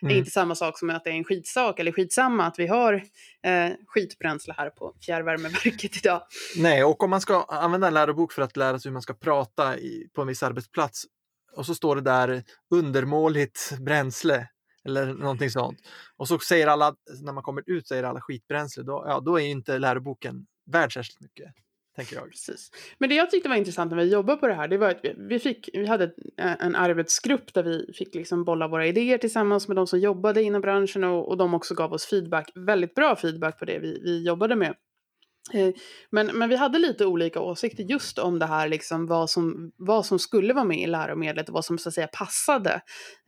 Det 0.00 0.06
är 0.06 0.10
Mm. 0.10 0.18
inte 0.18 0.30
samma 0.30 0.54
sak 0.54 0.78
som 0.78 0.90
att 0.90 1.04
det 1.04 1.10
är 1.10 1.14
en 1.14 1.24
skitsak 1.24 1.80
eller 1.80 1.92
skitsamma 1.92 2.44
att 2.46 2.58
vi 2.58 2.66
har 2.66 2.94
eh, 3.44 3.70
skitbränsle 3.86 4.54
här 4.56 4.70
på 4.70 4.94
fjärrvärmeverket 5.06 5.96
idag. 6.04 6.22
Nej, 6.56 6.84
och 6.84 7.02
om 7.02 7.10
man 7.10 7.20
ska 7.20 7.42
använda 7.42 7.86
en 7.86 7.94
lärobok 7.94 8.32
för 8.32 8.42
att 8.42 8.56
lära 8.56 8.78
sig 8.78 8.88
hur 8.88 8.92
man 8.92 9.02
ska 9.02 9.14
prata 9.14 9.78
i, 9.78 10.08
på 10.14 10.20
en 10.22 10.28
viss 10.28 10.42
arbetsplats 10.42 11.04
och 11.56 11.66
så 11.66 11.74
står 11.74 11.96
det 11.96 12.02
där 12.02 12.42
undermåligt 12.70 13.72
bränsle 13.80 14.48
eller 14.84 15.14
någonting 15.14 15.50
sånt. 15.50 15.78
Och 16.16 16.28
så 16.28 16.38
säger 16.38 16.66
alla, 16.66 16.94
när 17.22 17.32
man 17.32 17.42
kommer 17.42 17.62
ut 17.66 17.88
säger 17.88 18.02
alla 18.02 18.20
skitbränsle, 18.20 18.82
då, 18.82 19.04
ja, 19.06 19.20
då 19.20 19.36
är 19.36 19.42
ju 19.42 19.50
inte 19.50 19.78
läroboken 19.78 20.46
värd 20.72 20.94
särskilt 20.94 21.20
mycket, 21.20 21.52
tänker 21.96 22.16
jag. 22.16 22.30
Precis. 22.30 22.70
Men 22.98 23.08
det 23.08 23.14
jag 23.14 23.30
tyckte 23.30 23.48
var 23.48 23.56
intressant 23.56 23.90
när 23.90 23.98
vi 23.98 24.12
jobbade 24.12 24.38
på 24.38 24.46
det 24.46 24.54
här, 24.54 24.68
det 24.68 24.78
var 24.78 24.90
att 24.90 25.00
vi, 25.02 25.14
vi, 25.18 25.38
fick, 25.38 25.70
vi 25.72 25.86
hade 25.86 26.04
eh, 26.36 26.64
en 26.64 26.76
arbetsgrupp 26.76 27.54
där 27.54 27.62
vi 27.62 27.92
fick 27.94 28.14
liksom 28.14 28.44
bolla 28.44 28.68
våra 28.68 28.86
idéer 28.86 29.18
tillsammans 29.18 29.68
med 29.68 29.76
de 29.76 29.86
som 29.86 30.00
jobbade 30.00 30.42
inom 30.42 30.60
branschen 30.60 31.04
och, 31.04 31.28
och 31.28 31.36
de 31.36 31.54
också 31.54 31.74
gav 31.74 31.92
oss 31.92 32.06
feedback, 32.06 32.50
väldigt 32.54 32.94
bra 32.94 33.16
feedback 33.16 33.58
på 33.58 33.64
det 33.64 33.78
vi, 33.78 34.00
vi 34.02 34.24
jobbade 34.26 34.56
med. 34.56 34.74
Eh, 35.54 35.70
Men, 36.10 36.26
men 36.26 36.48
vi 36.48 36.56
hade 36.56 36.78
lite 36.78 37.06
olika 37.06 37.40
åsikter 37.40 37.84
just 37.84 38.18
om 38.18 38.38
det 38.38 38.46
här, 38.46 38.68
liksom, 38.68 39.06
vad, 39.06 39.30
som, 39.30 39.72
vad 39.76 40.06
som 40.06 40.18
skulle 40.18 40.52
vara 40.54 40.64
med 40.64 40.78
i 40.80 40.86
läromedlet 40.86 41.48
och 41.48 41.54
vad 41.54 41.64
som 41.64 41.78
så 41.78 41.88
att 41.88 41.94
säga 41.94 42.06
passade 42.06 42.80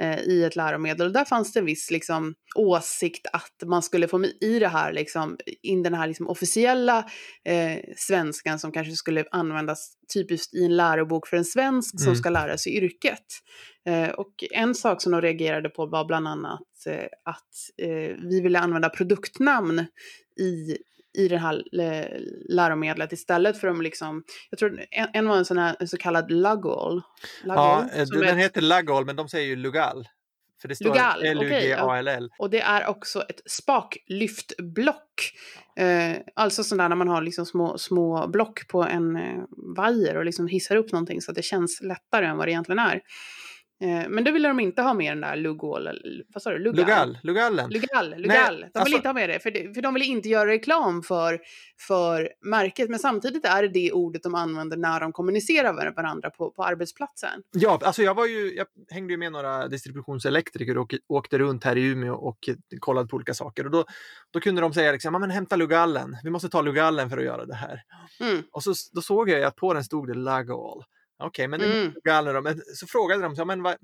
eh, 0.02 0.18
i 0.20 0.44
ett 0.44 0.56
läromedel. 0.56 1.06
Och 1.06 1.12
där 1.12 1.24
fanns 1.24 1.52
det 1.52 1.58
en 1.60 1.66
viss 1.66 1.90
liksom, 1.90 2.34
åsikt 2.56 3.26
att 3.32 3.62
man 3.68 3.82
skulle 3.82 4.08
få 4.08 4.18
med 4.18 4.30
i 4.40 4.58
det 4.58 4.68
här, 4.68 4.92
liksom, 4.92 5.36
in 5.62 5.82
den 5.82 5.94
här 5.94 6.06
liksom, 6.06 6.28
officiella 6.28 6.98
eh, 7.44 7.78
svenskan 7.96 8.58
som 8.58 8.72
kanske 8.72 8.92
skulle 8.92 9.24
användas 9.30 9.92
typiskt 10.14 10.54
i 10.54 10.64
en 10.64 10.76
lärobok 10.76 11.26
för 11.28 11.36
en 11.36 11.44
svensk 11.44 12.00
som 12.00 12.08
Mm. 12.08 12.16
ska 12.16 12.30
lära 12.30 12.58
sig 12.58 12.76
yrket. 12.76 13.26
Eh, 13.86 14.08
och 14.08 14.32
en 14.50 14.74
sak 14.74 15.02
som 15.02 15.12
de 15.12 15.20
reagerade 15.20 15.68
på 15.68 15.86
var 15.86 16.04
bland 16.04 16.28
annat 16.28 16.86
eh, 16.86 17.04
att 17.24 17.52
eh, 17.82 18.16
vi 18.30 18.40
ville 18.42 18.58
använda 18.58 18.88
produktnamn 18.88 19.86
i 20.40 20.76
i 21.18 21.28
det 21.28 21.38
här 21.38 21.62
eh, 21.80 22.20
läromedlet 22.48 23.12
istället 23.12 23.60
för 23.60 23.68
att 23.68 23.82
liksom, 23.82 24.22
jag 24.50 24.58
tror 24.58 24.80
en, 24.90 25.08
en 25.12 25.28
var 25.28 25.36
en 25.36 25.44
sån 25.44 25.58
här 25.58 25.76
en 25.80 25.88
så 25.88 25.96
kallad 25.96 26.30
lugol. 26.30 27.02
Ja, 27.44 27.88
eh, 27.94 28.06
den 28.06 28.22
är- 28.24 28.34
heter 28.34 28.60
Lagol, 28.60 29.04
men 29.04 29.16
de 29.16 29.28
säger 29.28 29.46
ju 29.46 29.56
Lugal. 29.56 30.08
För 30.60 30.68
det 30.68 30.76
står 30.76 30.84
Lugal, 30.86 31.22
L-U-G-A-L-L. 31.24 32.30
och 32.38 32.50
det 32.50 32.60
är 32.60 32.86
också 32.86 33.22
ett 33.22 33.40
spaklyftblock. 33.50 35.32
Eh, 35.78 36.16
alltså 36.34 36.64
sådana 36.64 36.88
när 36.88 36.96
man 36.96 37.08
har 37.08 37.22
liksom 37.22 37.46
små, 37.46 37.78
små 37.78 38.26
block 38.28 38.68
på 38.68 38.82
en 38.82 39.16
eh, 39.16 39.42
vajer 39.76 40.16
och 40.16 40.24
liksom 40.24 40.46
hissar 40.46 40.76
upp 40.76 40.92
någonting 40.92 41.20
så 41.20 41.30
att 41.30 41.34
det 41.34 41.42
känns 41.42 41.80
lättare 41.82 42.26
än 42.26 42.36
vad 42.36 42.46
det 42.46 42.50
egentligen 42.52 42.78
är. 42.78 43.00
Eh, 43.82 44.08
men 44.08 44.24
då 44.24 44.30
ville 44.32 44.48
de 44.48 44.60
inte 44.60 44.82
ha 44.82 44.94
med 44.94 45.12
den 45.12 45.20
där 45.20 45.36
lugol, 45.36 45.88
vad 46.34 46.42
sa 46.42 46.50
du? 46.50 46.58
Lugal. 46.58 46.76
Lugal, 46.84 47.18
Lugallen. 47.22 47.70
Lugal, 47.70 48.14
Lugal. 48.16 48.24
Nej, 48.26 48.46
de 48.48 48.56
vill 48.56 48.70
alltså- 48.74 48.96
inte 48.96 49.08
ha 49.08 49.12
med 49.12 49.28
det, 49.28 49.38
för, 49.40 49.50
det, 49.50 49.74
för 49.74 49.82
de 49.82 49.94
vill 49.94 50.02
inte 50.02 50.28
göra 50.28 50.50
reklam 50.50 51.02
för, 51.02 51.40
för 51.86 52.28
märket. 52.40 52.90
Men 52.90 52.98
samtidigt 52.98 53.44
är 53.44 53.62
det 53.62 53.68
det 53.68 53.92
ordet 53.92 54.22
de 54.22 54.34
använder 54.34 54.76
när 54.76 55.00
de 55.00 55.12
kommunicerar 55.12 55.72
med 55.72 55.92
varandra 55.96 56.30
på, 56.30 56.50
på 56.50 56.64
arbetsplatsen. 56.64 57.42
Ja, 57.52 57.80
alltså 57.82 58.02
jag 58.02 58.14
var 58.14 58.26
ju, 58.26 58.54
jag 58.54 58.66
hängde 58.90 59.12
ju 59.12 59.16
med 59.16 59.32
några 59.32 59.68
distributionselektriker 59.68 60.78
och 60.78 60.94
åkte 61.08 61.38
runt 61.38 61.64
här 61.64 61.76
i 61.76 61.86
Umeå 61.86 62.14
och 62.14 62.38
kollade 62.80 63.08
på 63.08 63.16
olika 63.16 63.34
saker. 63.34 63.64
Och 63.64 63.70
då, 63.70 63.84
då 64.32 64.40
kunde 64.40 64.60
de 64.60 64.72
säga 64.74 64.92
liksom, 64.92 65.12
men 65.12 65.30
hämta 65.30 65.56
Lugallen, 65.56 66.16
vi 66.24 66.30
måste 66.30 66.48
ta 66.48 66.62
Lugallen 66.62 67.10
för 67.10 67.18
att 67.18 67.24
göra 67.24 67.46
det 67.46 67.54
här. 67.54 67.82
Mm. 68.20 68.42
Och 68.52 68.62
så, 68.62 68.74
då 68.92 69.00
såg 69.00 69.30
jag 69.30 69.42
att 69.42 69.56
på 69.56 69.74
den 69.74 69.84
stod 69.84 70.08
det 70.08 70.14
Lagol. 70.14 70.84
Okej, 71.22 71.48
men 71.48 71.60
det 71.60 71.66
är 71.66 71.82
Mm. 71.82 72.34
Då. 72.34 72.40
Men 72.40 72.60
så 72.74 72.86
frågade 72.86 73.22
de, 73.22 73.36
så, 73.36 73.44
men 73.44 73.62
vad, 73.62 73.76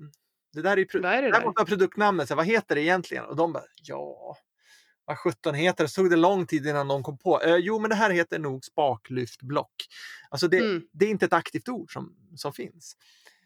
det 0.53 0.61
där 0.61 0.71
är 0.71 0.77
ju 0.77 0.85
Vad 0.93 1.11
är 1.11 1.21
det 1.21 1.31
där? 1.31 1.45
vara 1.45 1.65
produktnamnet, 1.65 2.27
så 2.27 2.35
vad 2.35 2.45
heter 2.45 2.75
det 2.75 2.81
egentligen? 2.81 3.25
Och 3.25 3.35
de 3.35 3.53
bara, 3.53 3.63
ja, 3.83 4.37
vad 5.09 5.17
sjutton 5.17 5.55
heter 5.55 5.83
det? 5.83 5.87
Så 5.89 6.01
tog 6.01 6.09
det 6.09 6.15
lång 6.15 6.45
tid 6.45 6.67
innan 6.67 6.87
de 6.87 7.03
kom 7.03 7.17
på. 7.17 7.41
Eh, 7.41 7.55
jo, 7.55 7.79
men 7.79 7.89
det 7.89 7.95
här 7.95 8.09
heter 8.09 8.39
nog 8.39 8.65
spaklyftblock. 8.65 9.73
Alltså 10.29 10.47
det, 10.47 10.57
Mm. 10.57 10.81
det 10.91 11.05
är 11.05 11.09
inte 11.09 11.25
ett 11.25 11.33
aktivt 11.33 11.69
ord 11.69 11.93
som, 11.93 12.15
som 12.35 12.53
finns. 12.53 12.95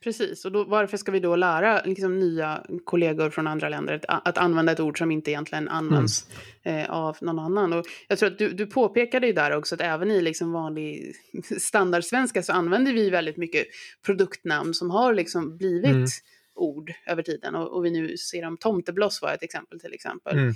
Precis, 0.04 0.46
och 0.46 0.52
då, 0.52 0.64
varför 0.64 0.98
ska 0.98 1.12
vi 1.12 1.20
då 1.20 1.36
lära 1.36 1.82
liksom, 1.86 2.20
nya 2.20 2.66
kollegor 2.84 3.30
från 3.30 3.48
andra 3.48 3.70
länder 3.70 3.94
att, 4.08 4.28
att 4.28 4.38
använda 4.38 4.72
ett 4.72 4.80
ord 4.80 4.98
som 4.98 5.12
inte 5.12 5.32
egentligen 5.32 5.70
används 5.70 6.28
eh, 6.64 6.90
av 6.90 7.18
någon 7.22 7.40
annan? 7.40 7.74
Och 7.74 7.86
jag 8.08 8.20
tror 8.20 8.32
att 8.32 8.38
du, 8.38 8.50
du 8.54 8.66
påpekade 8.68 9.28
ju 9.28 9.34
där 9.34 9.52
också 9.58 9.76
att 9.76 9.82
även 9.82 10.12
i 10.12 10.22
liksom 10.22 10.52
vanlig 10.52 11.16
standardsvenska 11.60 12.44
så 12.44 12.54
använder 12.54 12.94
vi 12.94 13.10
väldigt 13.10 13.38
mycket 13.38 13.66
produktnamn 14.06 14.74
som 14.74 14.92
har 14.92 15.14
liksom 15.14 15.58
blivit 15.58 15.86
Mm. 15.86 16.08
ord 16.56 16.94
över 17.08 17.22
tiden. 17.24 17.56
Och, 17.56 17.76
och 17.76 17.86
vi 17.86 17.92
nu 17.92 18.18
ser 18.18 18.46
om 18.46 18.58
tomtebloss 18.58 19.22
var 19.22 19.34
ett 19.34 19.44
exempel 19.44 19.80
till 19.80 19.94
exempel. 19.94 20.38
Mm. 20.38 20.54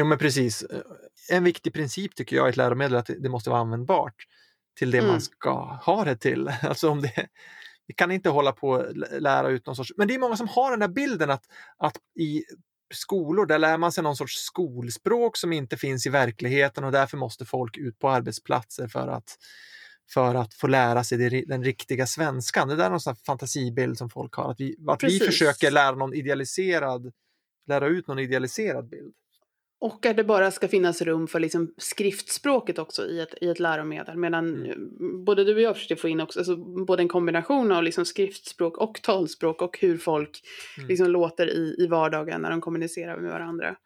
Jo, 0.00 0.06
men 0.06 0.18
precis. 0.18 0.62
Eh, 0.62 0.80
En 1.36 1.44
viktig 1.44 1.72
princip 1.72 2.14
tycker 2.14 2.36
jag 2.36 2.48
i 2.48 2.50
ett 2.50 2.56
läromedel 2.56 2.94
är 2.94 2.98
att 2.98 3.10
det 3.18 3.28
måste 3.28 3.50
vara 3.50 3.60
användbart 3.60 4.14
till 4.78 4.90
det 4.90 4.98
Mm. 4.98 5.10
man 5.10 5.20
ska 5.20 5.50
ha 5.86 6.04
det 6.04 6.16
till. 6.16 6.48
Alltså 6.62 6.88
om 6.90 7.02
det, 7.02 7.26
vi 7.86 7.94
kan 7.94 8.10
inte 8.10 8.28
hålla 8.28 8.52
på 8.52 8.68
och 8.68 8.96
lä- 8.96 9.20
lära 9.20 9.48
ut 9.48 9.66
någon 9.66 9.76
sorts... 9.76 9.92
Men 9.96 10.08
det 10.08 10.14
är 10.14 10.18
många 10.18 10.36
som 10.36 10.48
har 10.48 10.70
den 10.70 10.80
där 10.80 10.88
bilden 10.88 11.30
att, 11.30 11.44
att 11.76 11.96
i 12.20 12.44
skolor 12.94 13.46
där 13.46 13.58
lär 13.58 13.78
man 13.78 13.92
sig 13.92 14.02
någon 14.04 14.16
sorts 14.16 14.34
skolspråk 14.36 15.36
som 15.36 15.52
inte 15.52 15.76
finns 15.76 16.06
i 16.06 16.10
verkligheten 16.10 16.84
och 16.84 16.92
därför 16.92 17.16
måste 17.16 17.44
folk 17.44 17.76
ut 17.76 17.98
på 17.98 18.10
arbetsplatser 18.10 18.88
för 18.88 19.08
att, 19.08 19.36
för 20.14 20.34
att 20.34 20.54
få 20.54 20.66
lära 20.66 21.04
sig 21.04 21.44
den 21.46 21.64
riktiga 21.64 22.06
svenskan. 22.06 22.68
Det 22.68 22.76
där 22.76 22.84
är 22.86 22.90
någon 22.90 23.00
sån 23.00 23.16
fantasibild 23.16 23.98
som 23.98 24.10
folk 24.10 24.34
har. 24.34 24.50
Att 24.50 24.60
vi, 24.60 24.76
att 24.88 25.02
vi 25.02 25.18
försöker 25.26 25.70
lära 25.70 25.94
någon 25.94 26.14
idealiserad 26.14 27.12
lära 27.66 27.86
ut 27.86 28.06
någon 28.06 28.18
idealiserad 28.18 28.88
bild. 28.88 29.14
Och 29.82 30.06
att 30.06 30.16
det 30.16 30.24
bara 30.24 30.50
ska 30.50 30.68
finnas 30.68 31.02
rum 31.02 31.26
för 31.26 31.40
liksom 31.40 31.74
skriftspråket 31.76 32.78
också 32.78 33.06
i 33.06 33.20
ett, 33.20 33.34
i 33.40 33.48
ett 33.48 33.60
läromedel. 33.60 34.16
Medan 34.16 34.48
Mm. 34.54 34.70
eh, 34.70 34.76
både 35.24 35.44
du 35.44 35.54
och 35.54 35.60
jag 35.60 35.76
försöker 35.76 35.96
få 35.96 36.08
in 36.08 36.20
också, 36.20 36.38
alltså, 36.38 36.56
både 36.56 37.02
en 37.02 37.08
kombination 37.08 37.72
av 37.72 37.82
liksom 37.82 38.04
skriftspråk 38.04 38.78
och 38.78 39.02
talspråk 39.02 39.62
och 39.62 39.78
hur 39.80 39.98
folk 39.98 40.40
Mm. 40.76 40.88
liksom 40.88 41.10
låter 41.10 41.46
i, 41.50 41.76
i 41.78 41.86
vardagen 41.86 42.42
när 42.42 42.50
de 42.50 42.60
kommunicerar 42.60 43.16
med 43.20 43.30
varandra. 43.30 43.76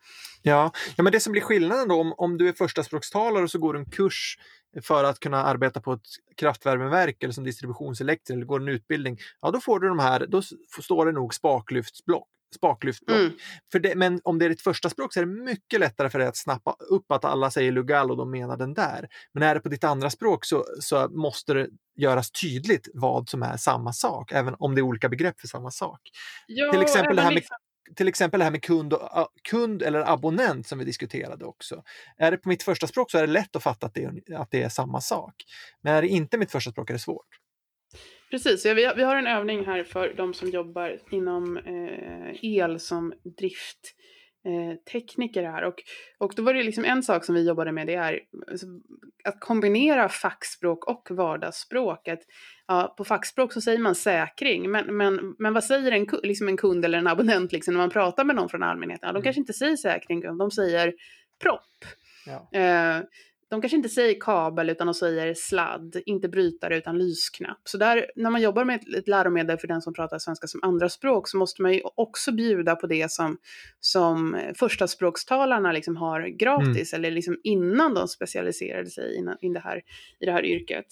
Ja, 0.43 0.73
ja 0.97 1.03
men 1.03 1.13
det 1.13 1.21
som 1.21 1.33
blir 1.33 1.43
skillnaden 1.43 1.89
då 1.89 1.95
om, 1.95 2.15
om 2.17 2.39
du 2.39 2.49
är 2.49 2.53
förstaspråkstalare 2.53 3.43
och 3.43 3.51
så 3.51 3.59
går 3.59 3.73
du 3.75 3.79
en 3.79 3.91
kurs 3.91 4.39
för 4.83 5.05
att 5.05 5.21
kunna 5.21 5.45
arbeta 5.45 5.81
på 5.81 5.93
ett 5.93 6.07
kraftvärmeverk 6.37 7.23
eller 7.23 7.33
som 7.33 7.45
distributionselektriker 7.45 8.35
eller 8.37 8.47
går 8.47 8.61
en 8.61 8.69
utbildning, 8.69 9.19
ja 9.41 9.51
då 9.51 9.61
får 9.61 9.81
du 9.81 9.89
de 9.89 9.99
här, 9.99 10.27
då 10.27 10.43
står 10.83 11.07
det 11.07 11.13
nog 11.13 11.35
spaklyftsblock. 11.35 12.29
Spaklyftblock. 12.55 13.19
Mm. 13.19 13.33
För 13.73 13.79
det, 13.79 13.95
men 13.95 14.21
om 14.25 14.39
det 14.39 14.45
är 14.45 14.49
ditt 14.49 14.63
första 14.63 14.91
språk 14.91 15.13
så 15.13 15.21
är 15.21 15.27
det 15.27 15.33
mycket 15.33 15.81
lättare 15.81 16.11
för 16.11 16.19
dig 16.19 16.29
att 16.29 16.37
snappa 16.37 16.77
upp 16.91 17.13
att 17.13 17.25
alla 17.25 17.51
säger 17.51 17.73
lugal 17.73 18.11
och 18.11 18.17
de 18.17 18.31
menar 18.31 18.57
den 18.57 18.75
där. 18.75 19.09
Men 19.35 19.43
är 19.43 19.55
det 19.55 19.61
på 19.61 19.69
ditt 19.69 19.85
andra 19.85 20.11
språk 20.11 20.45
så, 20.45 20.65
så 20.81 21.09
måste 21.09 21.55
det 21.55 21.69
göras 21.97 22.31
tydligt 22.31 22.89
vad 22.95 23.29
som 23.29 23.43
är 23.43 23.57
samma 23.57 23.93
sak, 23.93 24.33
även 24.33 24.55
om 24.59 24.75
det 24.75 24.81
är 24.81 24.83
olika 24.83 25.09
begrepp 25.09 25.41
för 25.41 25.49
samma 25.49 25.71
sak. 25.71 26.01
Ja, 26.47 26.73
Till 26.73 26.83
exempel 26.83 27.17
det 27.17 27.23
här 27.23 27.31
med 27.31 27.35
liksom- 27.35 27.57
till 27.97 28.09
exempel 28.09 28.39
det 28.39 28.45
här 28.45 28.51
med 28.51 28.63
kund, 28.63 28.93
och, 28.93 29.29
kund 29.49 29.83
eller 29.83 30.13
abonnent 30.13 30.67
som 30.67 30.79
vi 30.79 30.85
diskuterade 30.85 31.45
också. 31.45 31.83
Är 32.17 32.31
det 32.31 32.37
på 32.37 32.49
mitt 32.49 32.63
första 32.63 32.87
språk 32.87 33.11
så 33.11 33.19
är 33.19 33.27
det 33.27 33.33
lätt 33.33 33.57
att 33.57 33.63
fatta 33.63 33.87
att 33.87 33.95
det, 33.95 34.37
att 34.37 34.51
det 34.51 34.63
är 34.63 34.69
samma 34.69 35.01
sak. 35.01 35.35
Men 35.83 35.95
är 35.95 36.03
det 36.03 36.09
inte 36.09 36.39
mitt 36.39 36.51
första 36.51 36.71
språk 36.71 36.91
är 36.91 36.95
det 36.95 37.01
svårt. 37.01 37.27
Precis, 38.35 38.65
ja, 38.65 38.75
vi, 38.75 38.85
har, 38.85 38.95
vi 38.95 39.03
har 39.03 39.17
en 39.17 39.27
övning 39.27 39.67
här 39.67 39.85
för 39.85 40.15
de 40.17 40.35
som 40.35 40.49
jobbar 40.49 40.99
inom 41.11 41.57
eh, 41.57 42.45
el 42.45 42.81
som 42.81 43.13
drifttekniker 43.39 44.73
eh, 44.73 44.77
tekniker 44.93 45.43
här. 45.43 45.65
Och, 45.65 45.75
och 46.19 46.33
då 46.37 46.43
var 46.43 46.55
det 46.55 46.63
liksom 46.63 46.85
en 46.85 47.03
sak 47.03 47.25
som 47.25 47.35
vi 47.35 47.49
jobbade 47.49 47.73
med, 47.73 47.87
det 47.87 47.95
är 47.95 48.21
alltså, 48.51 48.67
att 49.25 49.41
kombinera 49.41 50.09
fackspråk 50.09 50.85
och 50.85 51.09
vardagsspråk. 51.11 52.09
Att, 52.09 52.21
ja, 52.67 52.95
på 52.97 53.05
fackspråk 53.05 53.53
så 53.53 53.61
säger 53.61 53.79
man 53.79 53.95
säkring, 53.95 54.71
men, 54.71 54.97
men, 54.97 55.35
men 55.39 55.55
vad 55.55 55.65
säger 55.65 55.93
en, 55.93 56.07
liksom 56.23 56.49
en 56.49 56.57
kund 56.57 56.85
eller 56.85 56.99
en 56.99 57.07
abonnent 57.07 57.53
liksom, 57.53 57.75
när 57.75 57.81
man 57.81 57.91
pratar 57.91 58.25
med 58.25 58.37
någon 58.37 58.49
från 58.49 58.63
allmänheten? 58.63 59.07
Ja, 59.07 59.13
de 59.13 59.17
Mm. 59.17 59.23
kanske 59.23 59.41
inte 59.41 59.53
säger 59.53 59.77
säkring, 59.77 60.21
de 60.39 60.51
säger 60.51 60.95
propp. 61.43 61.85
Ja. 62.27 62.59
Eh, 62.61 63.03
de 63.55 63.61
kanske 63.61 63.77
inte 63.77 63.89
säger 63.89 64.21
kabel 64.21 64.71
utan 64.71 64.87
de 64.87 64.95
säger 64.95 65.35
sladd, 65.35 66.03
inte 66.07 66.29
brytare 66.29 66.77
utan 66.77 66.99
lysknapp. 66.99 67.61
Så 67.65 67.79
där, 67.79 68.11
när 68.17 68.31
man 68.31 68.43
jobbar 68.43 68.65
med 68.65 68.81
ett, 68.81 68.95
ett 68.95 69.09
läromedel 69.09 69.59
för 69.59 69.69
den 69.69 69.83
som 69.83 69.95
pratar 69.95 70.19
svenska 70.19 70.47
som 70.47 70.61
andraspråk 70.63 71.29
så 71.29 71.37
måste 71.37 71.63
man 71.63 71.73
ju 71.73 71.81
också 71.97 72.33
bjuda 72.33 72.77
på 72.77 72.87
det 72.87 73.11
som, 73.11 73.39
som 73.81 74.41
förstaspråkstalarna 74.59 75.73
liksom 75.73 75.97
har 75.97 76.29
gratis 76.29 76.93
eller 76.93 77.11
liksom 77.11 77.37
innan 77.45 77.95
de 77.95 78.09
specialiserade 78.09 78.91
sig 78.91 79.17
innan, 79.17 79.37
in 79.41 79.53
det 79.53 79.61
här, 79.61 79.83
i 80.21 80.27
det 80.27 80.33
här 80.33 80.45
yrket. 80.45 80.87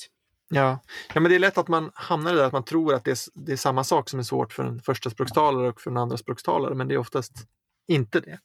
Ja. 0.49 0.79
ja, 1.15 1.21
men 1.21 1.31
det 1.31 1.35
är 1.35 1.39
lätt 1.39 1.59
att 1.59 1.69
man 1.69 1.91
hamnar 1.95 2.33
i 2.33 2.37
det 2.37 2.47
att 2.47 2.53
man 2.53 2.65
tror 2.65 2.95
att 2.95 3.05
det 3.05 3.11
är, 3.11 3.19
det 3.35 3.53
är 3.53 3.57
samma 3.57 3.85
sak 3.85 4.11
som 4.11 4.19
är 4.19 4.23
svårt 4.25 4.53
för 4.53 4.65
en 4.65 4.81
förstaspråkstalare 4.81 5.69
och 5.69 5.81
för 5.81 5.91
en 5.91 5.97
andraspråkstalare, 5.97 6.75
men 6.75 6.89
det 6.89 6.95
är 6.95 6.99
oftast 6.99 7.33
inte 7.89 8.21
det. 8.21 8.39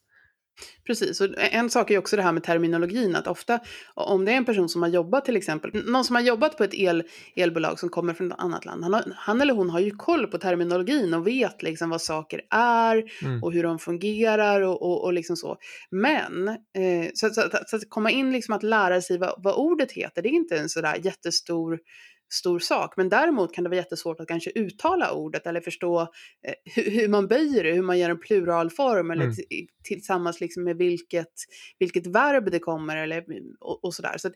Precis, 0.86 1.20
och 1.20 1.28
en 1.38 1.70
sak 1.70 1.90
är 1.90 1.98
också 1.98 2.16
det 2.16 2.22
här 2.22 2.32
med 2.32 2.42
terminologin, 2.42 3.16
att 3.16 3.26
ofta 3.26 3.60
om 3.94 4.24
det 4.24 4.32
är 4.32 4.36
en 4.36 4.44
person 4.44 4.68
som 4.68 4.82
har 4.82 4.88
jobbat 4.88 5.24
till 5.24 5.36
exempel, 5.36 5.70
någon 5.84 6.04
som 6.04 6.16
har 6.16 6.22
jobbat 6.22 6.58
på 6.58 6.64
ett 6.64 6.74
el, 6.74 7.02
elbolag 7.36 7.78
som 7.78 7.88
kommer 7.88 8.14
från 8.14 8.32
ett 8.32 8.38
annat 8.38 8.64
land, 8.64 8.84
han, 8.84 8.94
har, 8.94 9.12
han 9.16 9.40
eller 9.40 9.54
hon 9.54 9.70
har 9.70 9.80
ju 9.80 9.90
koll 9.90 10.26
på 10.26 10.38
terminologin 10.38 11.14
och 11.14 11.26
vet 11.26 11.62
liksom 11.62 11.90
vad 11.90 12.02
saker 12.02 12.40
är 12.50 13.08
Mm. 13.22 13.42
och 13.42 13.52
hur 13.52 13.62
de 13.62 13.78
fungerar 13.78 14.60
och, 14.60 14.82
och, 14.82 15.04
och 15.04 15.12
liksom 15.12 15.36
så. 15.36 15.56
Men, 15.90 16.48
eh, 16.48 17.10
så, 17.14 17.30
så, 17.30 17.42
så 17.66 17.76
att 17.76 17.82
komma 17.88 18.10
in 18.10 18.32
liksom 18.32 18.54
att 18.54 18.62
lära 18.62 19.00
sig 19.00 19.18
vad, 19.18 19.34
vad 19.38 19.54
ordet 19.54 19.92
heter, 19.92 20.22
det 20.22 20.28
är 20.28 20.32
inte 20.32 20.58
en 20.58 20.68
sådär 20.68 20.96
jättestor 21.02 21.78
stor 22.28 22.58
sak. 22.58 22.96
Men 22.96 23.08
däremot 23.08 23.54
kan 23.54 23.64
det 23.64 23.70
vara 23.70 23.76
jättesvårt 23.78 24.20
att 24.20 24.28
kanske 24.28 24.50
uttala 24.54 25.12
ordet 25.12 25.46
eller 25.46 25.60
förstå 25.60 26.00
eh, 26.00 26.54
hur, 26.74 26.90
hur 26.90 27.08
man 27.08 27.28
böjer 27.28 27.64
det, 27.64 27.72
hur 27.72 27.82
man 27.82 27.98
gör 27.98 28.10
en 28.10 28.20
pluralform 28.20 29.10
eller 29.10 29.24
Mm. 29.24 29.36
tillsammans 29.84 30.40
liksom 30.40 30.64
med 30.64 30.76
vilket, 30.76 31.32
vilket 31.78 32.06
verb 32.06 32.50
det 32.50 32.58
kommer 32.58 32.96
eller, 32.96 33.24
och, 33.60 33.84
och 33.84 33.94
sådär. 33.94 34.14
Så 34.18 34.30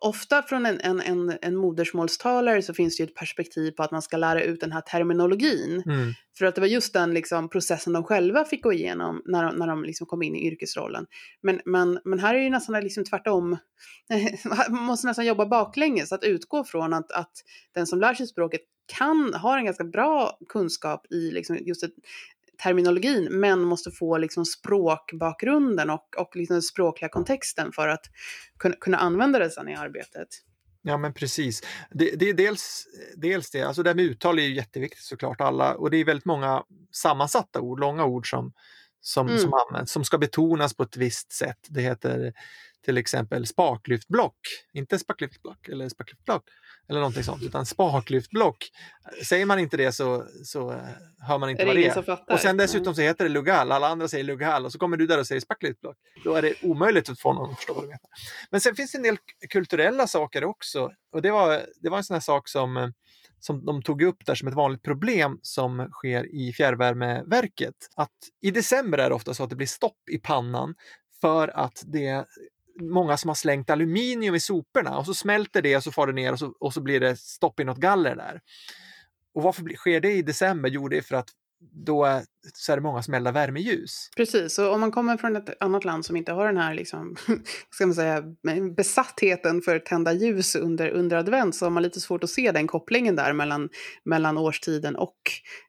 ofta 0.00 0.42
från 0.42 0.66
en, 0.66 0.80
en, 0.80 1.00
en, 1.00 1.38
en 1.42 1.56
modersmålstalare 1.56 2.62
så 2.62 2.74
finns 2.74 2.96
det 2.96 3.02
ju 3.02 3.08
ett 3.08 3.14
perspektiv 3.14 3.70
på 3.70 3.82
att 3.82 3.90
man 3.90 4.02
ska 4.02 4.16
lära 4.16 4.42
ut 4.42 4.60
den 4.60 4.72
här 4.72 4.80
terminologin. 4.80 5.82
Mm. 5.86 6.12
För 6.38 6.46
att 6.46 6.54
det 6.54 6.60
var 6.60 6.68
just 6.68 6.92
den 6.92 7.14
liksom, 7.14 7.48
processen 7.48 7.92
de 7.92 8.04
själva 8.04 8.44
fick 8.44 8.62
gå 8.62 8.72
igenom 8.72 9.22
när 9.24 9.44
de, 9.44 9.56
när 9.56 9.66
de 9.66 9.84
liksom 9.84 10.06
kom 10.06 10.22
in 10.22 10.36
i 10.36 10.46
yrkesrollen. 10.46 11.06
Men, 11.42 11.60
men, 11.64 12.00
men 12.04 12.18
här 12.18 12.34
är 12.34 12.38
det 12.38 12.44
ju 12.44 12.50
nästan 12.50 12.80
liksom 12.80 13.04
tvärtom. 13.04 13.56
man 14.70 14.82
måste 14.82 15.06
nästan 15.06 15.26
jobba 15.26 15.46
baklänges, 15.46 16.12
att 16.12 16.24
utgå 16.24 16.64
från 16.64 16.92
att, 16.92 17.12
att 17.12 17.32
den 17.74 17.86
som 17.86 18.00
lär 18.00 18.14
sig 18.14 18.26
språket 18.26 18.60
kan, 18.98 19.34
har 19.34 19.58
en 19.58 19.64
ganska 19.64 19.84
bra 19.84 20.38
kunskap 20.48 21.06
i 21.12 21.30
liksom 21.30 21.58
just 21.60 21.82
ett, 21.82 21.94
terminologin, 22.62 23.28
men 23.30 23.60
måste 23.60 23.90
få 23.90 24.18
liksom 24.18 24.44
språkbakgrunden 24.44 25.90
och, 25.90 26.08
och 26.18 26.36
liksom 26.36 26.54
den 26.54 26.62
språkliga 26.62 27.08
kontexten 27.08 27.72
för 27.72 27.88
att 27.88 28.06
kunna, 28.58 28.74
kunna 28.80 28.96
använda 28.98 29.38
det 29.38 29.50
sen 29.50 29.68
i 29.68 29.74
arbetet. 29.76 30.28
Ja, 30.82 30.96
men 30.96 31.14
precis. 31.14 31.62
Det, 31.90 32.10
det 32.16 32.28
är 32.28 32.34
dels, 32.34 32.86
dels 33.16 33.50
det, 33.50 33.62
alltså 33.62 33.82
det 33.82 33.90
här 33.90 33.94
med 33.94 34.04
uttal 34.04 34.38
är 34.38 34.42
ju 34.42 34.54
jätteviktigt 34.54 35.04
såklart, 35.04 35.40
alla, 35.40 35.74
och 35.74 35.90
det 35.90 35.96
är 35.96 36.04
väldigt 36.04 36.24
många 36.24 36.64
sammansatta 36.92 37.60
ord, 37.60 37.80
långa 37.80 38.04
ord 38.04 38.30
som, 38.30 38.52
som, 39.00 39.28
Mm. 39.28 39.40
som 39.40 39.52
används, 39.54 39.92
som 39.92 40.04
ska 40.04 40.18
betonas 40.18 40.74
på 40.74 40.82
ett 40.82 40.96
visst 40.96 41.32
sätt. 41.32 41.66
Det 41.68 41.80
heter 41.80 42.32
till 42.84 42.98
exempel 42.98 43.46
spaklyftblock, 43.46 44.38
inte 44.72 44.98
spaklyftblock 44.98 45.68
eller 45.68 45.88
spaklyftblock 45.88 46.44
eller 46.90 47.00
någonting 47.00 47.24
sånt, 47.24 47.42
utan 47.42 47.66
spaklyftblock. 47.66 48.70
Säger 49.24 49.46
man 49.46 49.58
inte 49.58 49.76
det 49.76 49.92
så, 49.92 50.24
så 50.44 50.72
eh, 50.72 50.78
hör 51.18 51.38
man 51.38 51.50
inte 51.50 51.62
det 51.62 51.66
vad 51.66 51.76
det 51.76 51.86
är. 51.86 52.32
Och 52.32 52.40
sen 52.40 52.56
dessutom 52.56 52.94
så 52.94 53.02
heter 53.02 53.24
det 53.24 53.30
lugal, 53.30 53.72
alla 53.72 53.88
andra 53.88 54.08
säger 54.08 54.24
lugal 54.24 54.64
och 54.64 54.72
så 54.72 54.78
kommer 54.78 54.96
du 54.96 55.06
där 55.06 55.18
och 55.18 55.26
säger 55.26 55.40
spaklyftblock. 55.40 55.96
Då 56.24 56.34
är 56.34 56.42
det 56.42 56.54
omöjligt 56.62 57.08
att 57.08 57.20
få 57.20 57.32
någon 57.32 57.50
att 57.50 57.56
förstå 57.56 57.74
vad 57.74 57.84
du 57.84 57.88
menar. 57.88 58.00
Men 58.50 58.60
sen 58.60 58.74
finns 58.74 58.92
det 58.92 58.98
en 58.98 59.02
del 59.02 59.16
kulturella 59.50 60.06
saker 60.06 60.44
också. 60.44 60.90
Och 61.12 61.22
det 61.22 61.30
var, 61.30 61.62
det 61.82 61.90
var 61.90 61.98
en 61.98 62.04
sån 62.04 62.14
här 62.14 62.20
sak 62.20 62.48
som, 62.48 62.76
eh, 62.76 62.88
som 63.40 63.64
de 63.64 63.82
tog 63.82 64.02
upp 64.02 64.26
där 64.26 64.34
som 64.34 64.48
ett 64.48 64.54
vanligt 64.54 64.82
problem 64.82 65.38
som 65.42 65.88
sker 65.92 66.34
i 66.34 66.52
fjärrvärmeverket. 66.52 67.74
Att 67.96 68.18
i 68.42 68.50
december 68.50 68.98
är 68.98 69.08
det 69.08 69.14
ofta 69.14 69.34
så 69.34 69.44
att 69.44 69.50
det 69.50 69.56
blir 69.56 69.66
stopp 69.66 70.08
i 70.10 70.18
pannan 70.18 70.74
för 71.20 71.48
att 71.48 71.82
det 71.86 72.24
många 72.80 73.16
som 73.16 73.28
har 73.28 73.34
slängt 73.34 73.70
aluminium 73.70 74.34
i 74.34 74.40
soporna 74.40 74.98
och 74.98 75.06
så 75.06 75.14
smälter 75.14 75.62
det 75.62 75.76
och 75.76 75.84
så 75.84 75.92
far 75.92 76.06
det 76.06 76.12
ner 76.12 76.32
och 76.32 76.38
så, 76.38 76.54
och 76.60 76.74
så 76.74 76.80
blir 76.80 77.00
det 77.00 77.16
stopp 77.16 77.60
i 77.60 77.64
något 77.64 77.78
galler 77.78 78.16
där. 78.16 78.40
Och 79.34 79.42
varför 79.42 79.74
sker 79.76 80.00
det 80.00 80.12
i 80.12 80.22
december? 80.22 80.68
Jo, 80.68 80.88
det 80.88 80.96
är 80.96 81.02
för 81.02 81.16
att 81.16 81.28
då 81.60 82.04
är, 82.04 82.24
så 82.54 82.72
är 82.72 82.76
det 82.76 82.82
många 82.82 83.02
som 83.02 83.14
eldar 83.14 83.32
värmeljus. 83.32 84.10
Precis, 84.16 84.58
och 84.58 84.72
om 84.72 84.80
man 84.80 84.90
kommer 84.90 85.16
från 85.16 85.36
ett 85.36 85.56
annat 85.60 85.84
land 85.84 86.04
som 86.04 86.16
inte 86.16 86.32
har 86.32 86.46
den 86.46 86.56
här 86.56 86.74
liksom, 86.74 87.16
ska 87.70 87.86
man 87.86 87.94
säga, 87.94 88.22
besattheten 88.76 89.62
för 89.62 89.78
tända 89.78 90.12
ljus 90.12 90.56
under, 90.56 90.90
under 90.90 91.16
advent 91.16 91.54
så 91.54 91.64
har 91.64 91.70
man 91.70 91.82
lite 91.82 92.00
svårt 92.00 92.24
att 92.24 92.30
se 92.30 92.52
den 92.52 92.66
kopplingen 92.66 93.16
där 93.16 93.32
mellan, 93.32 93.68
mellan 94.04 94.38
årstiden 94.38 94.96
och 94.96 95.18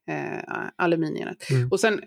eh, 0.10 0.70
aluminiumet. 0.76 1.50
Mm. 1.50 1.70
Och 1.72 1.80
sen 1.80 2.02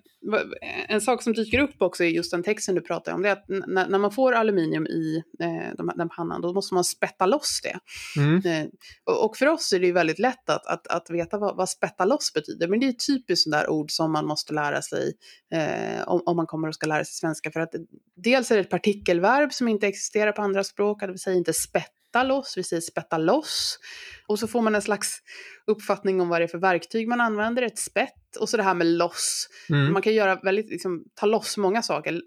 en 0.89 1.01
sak 1.01 1.23
som 1.23 1.33
dyker 1.33 1.59
upp 1.59 1.83
också 1.83 2.05
i 2.05 2.15
just 2.15 2.31
den 2.31 2.43
texten 2.43 2.75
du 2.75 2.81
pratar 2.81 3.13
om, 3.13 3.23
det 3.23 3.29
är 3.29 3.33
att 3.33 3.49
när, 3.49 3.89
när 3.89 3.99
man 3.99 4.11
får 4.11 4.33
aluminium 4.33 4.87
i 4.87 5.23
eh, 5.41 5.77
de, 5.77 5.93
den 5.97 6.09
pannan, 6.09 6.41
då 6.41 6.53
måste 6.53 6.75
man 6.75 6.85
spätta 6.85 7.27
loss 7.27 7.61
det. 7.63 7.79
Mm. 8.21 8.37
Eh, 8.47 8.67
och, 9.05 9.25
och 9.25 9.37
för 9.37 9.47
oss 9.47 9.73
är 9.73 9.81
det 9.81 9.87
ju 9.87 9.93
väldigt 9.93 10.19
lätt 10.19 10.51
att, 10.51 10.67
att, 10.67 10.87
att 10.87 11.11
veta 11.11 11.39
vad, 11.39 11.57
vad 11.57 11.69
spätta 11.69 12.05
loss 12.05 12.33
betyder. 12.33 12.69
Men 12.69 12.81
det 12.81 12.89
är 12.89 12.93
typiskt 12.93 13.45
sådana 13.45 13.63
där 13.63 13.71
ord 13.71 13.91
som 13.91 14.13
man 14.13 14.27
måste 14.27 14.54
lära 14.55 14.83
sig 14.83 15.13
eh, 15.55 16.09
om, 16.09 16.23
om 16.27 16.37
man 16.37 16.47
kommer 16.47 16.69
och 16.69 16.75
ska 16.75 16.87
lära 16.87 17.05
sig 17.05 17.15
svenska. 17.15 17.51
För 17.51 17.61
att 17.61 17.75
dels 18.17 18.51
är 18.51 18.55
det 18.55 18.61
ett 18.61 18.71
partikelverb 18.71 19.53
som 19.53 19.69
inte 19.69 19.87
existerar 19.87 20.33
på 20.33 20.43
andra 20.43 20.65
språk, 20.65 21.01
det 21.01 21.07
vill 21.07 21.19
säga 21.19 21.37
inte 21.37 21.53
spätta 21.53 22.23
loss, 22.23 22.55
vi 22.57 22.63
säger 22.63 22.81
spätta 22.81 23.19
loss. 23.19 23.79
Och 24.27 24.39
så 24.39 24.47
får 24.47 24.63
man 24.63 24.75
en 24.75 24.83
slags 24.83 25.19
uppfattning 25.67 26.21
om 26.21 26.29
vad 26.29 26.41
det 26.41 26.45
är 26.45 26.49
för 26.49 26.59
verktyg 26.59 27.09
man 27.09 27.21
använder, 27.21 27.63
ett 27.63 27.79
spett. 27.79 28.37
Och 28.41 28.49
så 28.49 28.57
det 28.57 28.63
här 28.63 28.75
med 28.75 28.87
loss. 28.87 29.49
Mm. 29.71 29.93
Man 29.93 30.03
kan 30.03 30.15
göra 30.15 30.37
väldigt, 30.37 30.71
liksom, 30.71 31.05
ta 31.15 31.27
loss 31.27 31.57
många 31.57 31.83
saker. 31.83 32.23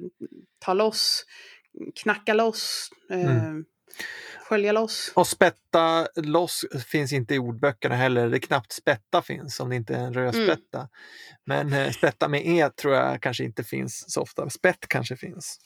Ta 0.60 0.74
loss, 0.74 1.26
knacka 1.96 2.34
loss, 2.34 2.90
eh, 3.10 3.46
Mm. 3.46 3.66
Skölja 4.48 4.72
loss. 4.72 5.12
Och 5.16 5.28
spätta 5.28 6.08
loss 6.16 6.66
finns 6.88 7.14
inte 7.14 7.36
i 7.36 7.40
ordböckerna 7.40 7.96
heller. 7.96 8.30
Det 8.30 8.38
är 8.38 8.40
knappt 8.40 8.72
spätta 8.72 9.22
finns 9.22 9.60
om 9.60 9.70
det 9.70 9.76
inte 9.76 9.96
är 9.96 10.00
en 10.00 10.14
rödspätta. 10.14 10.90
Men 11.46 11.74
eh, 11.74 11.92
spätta 11.92 12.28
med 12.28 12.48
e 12.48 12.70
tror 12.70 12.94
jag 12.94 13.22
kanske 13.22 13.44
inte 13.44 13.64
finns 13.64 14.14
så 14.14 14.22
ofta. 14.22 14.50
Spett 14.50 14.88
kanske 14.88 15.18
finns. 15.18 15.60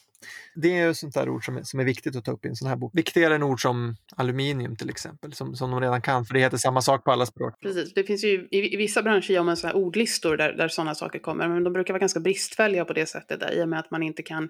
Det 0.54 0.78
är 0.78 0.86
ju 0.86 0.94
sånt 0.94 1.14
där 1.14 1.28
ord 1.28 1.44
som 1.44 1.56
är, 1.56 1.62
som 1.62 1.80
är 1.80 1.84
viktigt 1.84 2.16
att 2.16 2.24
ta 2.24 2.32
upp 2.32 2.44
i 2.44 2.48
en 2.48 2.56
sån 2.56 2.68
här 2.68 2.76
bok. 2.76 2.92
Viktigare 2.94 3.34
än 3.34 3.42
ord 3.42 3.62
som 3.62 3.96
aluminium 4.16 4.76
till 4.76 4.90
exempel, 4.90 5.32
som, 5.32 5.56
som 5.56 5.70
de 5.70 5.80
redan 5.80 6.02
kan, 6.02 6.24
för 6.24 6.34
det 6.34 6.40
heter 6.40 6.56
samma 6.56 6.82
sak 6.82 7.04
på 7.04 7.12
alla 7.12 7.26
språk. 7.26 7.60
Precis, 7.60 7.94
det 7.94 8.04
finns 8.04 8.24
ju 8.24 8.48
i, 8.50 8.74
i 8.74 8.76
vissa 8.76 9.02
branscher 9.02 9.30
gör 9.30 9.42
man 9.42 9.56
så 9.56 9.66
här 9.66 9.76
ordlistor 9.76 10.36
där, 10.36 10.52
där 10.52 10.68
sådana 10.68 10.94
saker 10.94 11.18
kommer, 11.18 11.48
men 11.48 11.64
de 11.64 11.72
brukar 11.72 11.94
vara 11.94 12.00
ganska 12.00 12.20
bristfälliga 12.20 12.84
på 12.84 12.92
det 12.92 13.06
sättet 13.06 13.40
där, 13.40 13.52
i 13.52 13.62
och 13.64 13.68
med 13.68 13.78
att 13.78 13.90
man 13.90 14.02
inte 14.02 14.22
kan 14.22 14.48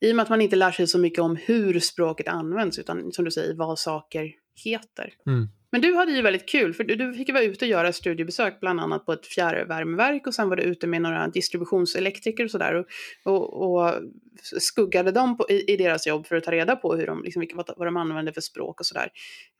i 0.00 0.12
och 0.12 0.16
med 0.16 0.22
att 0.22 0.28
man 0.28 0.40
inte 0.40 0.56
lär 0.56 0.70
sig 0.70 0.86
så 0.86 0.98
mycket 0.98 1.18
om 1.18 1.36
hur 1.36 1.80
språket 1.80 2.28
används, 2.28 2.78
utan 2.78 3.12
som 3.12 3.24
du 3.24 3.30
säger, 3.30 3.54
vad 3.54 3.78
saker 3.78 4.32
heter. 4.64 5.14
Mm. 5.26 5.48
Men 5.72 5.80
du 5.80 5.94
hade 5.94 6.12
ju 6.12 6.22
väldigt 6.22 6.48
kul, 6.48 6.74
för 6.74 6.84
du, 6.84 6.96
du 6.96 7.14
fick 7.14 7.28
ju 7.28 7.34
vara 7.34 7.44
ute 7.44 7.64
och 7.64 7.68
göra 7.68 7.92
studiebesök, 7.92 8.60
bland 8.60 8.80
annat 8.80 9.06
på 9.06 9.12
ett 9.12 9.26
fjärrvärmeverk 9.26 10.26
och 10.26 10.34
sen 10.34 10.48
var 10.48 10.56
du 10.56 10.62
ute 10.62 10.86
med 10.86 11.02
några 11.02 11.28
distributionselektriker 11.28 12.44
och 12.44 12.50
sådär 12.50 12.74
och, 12.74 12.86
och, 13.24 13.62
och 13.62 13.94
skuggade 14.42 15.12
dem 15.12 15.36
på, 15.36 15.50
i, 15.50 15.72
i 15.72 15.76
deras 15.76 16.06
jobb 16.06 16.26
för 16.26 16.36
att 16.36 16.44
ta 16.44 16.50
reda 16.50 16.76
på 16.76 16.94
hur 16.96 17.06
de, 17.06 17.22
liksom, 17.22 17.46
vad, 17.54 17.70
vad 17.76 17.86
de 17.86 17.96
använder 17.96 18.32
för 18.32 18.40
språk 18.40 18.80
och 18.80 18.86
sådär. 18.86 19.08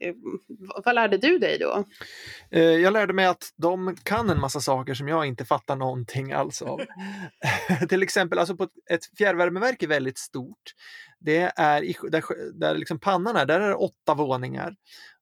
Eh, 0.05 0.15
vad, 0.49 0.85
vad 0.85 0.95
lärde 0.95 1.17
du 1.17 1.39
dig 1.39 1.59
då? 1.59 1.85
Eh, 2.51 2.63
Jag 2.63 2.93
lärde 2.93 3.13
mig 3.13 3.27
att 3.27 3.53
de 3.57 3.97
kan 4.03 4.31
en 4.31 4.41
massa 4.41 4.61
saker 4.61 4.95
som 4.95 5.09
jag 5.09 5.27
inte 5.27 5.45
fattar 5.45 5.77
någonting 5.77 6.33
alls 6.33 6.63
av. 6.63 6.81
Till 7.89 8.03
exempel, 8.03 8.39
alltså 8.39 8.57
på 8.57 8.65
ett, 8.91 9.01
fjärrvärmeverk 9.19 9.83
är 9.83 9.87
väldigt 9.87 10.19
stort. 10.19 10.63
Det 11.21 11.53
är 11.57 12.11
där, 12.11 12.23
där 12.61 12.75
liksom 12.75 13.01
pannan 13.01 13.37
är, 13.37 13.47
där 13.47 13.61
är 13.61 13.69
det 13.69 13.75
åtta 13.75 14.15
våningar. 14.15 14.75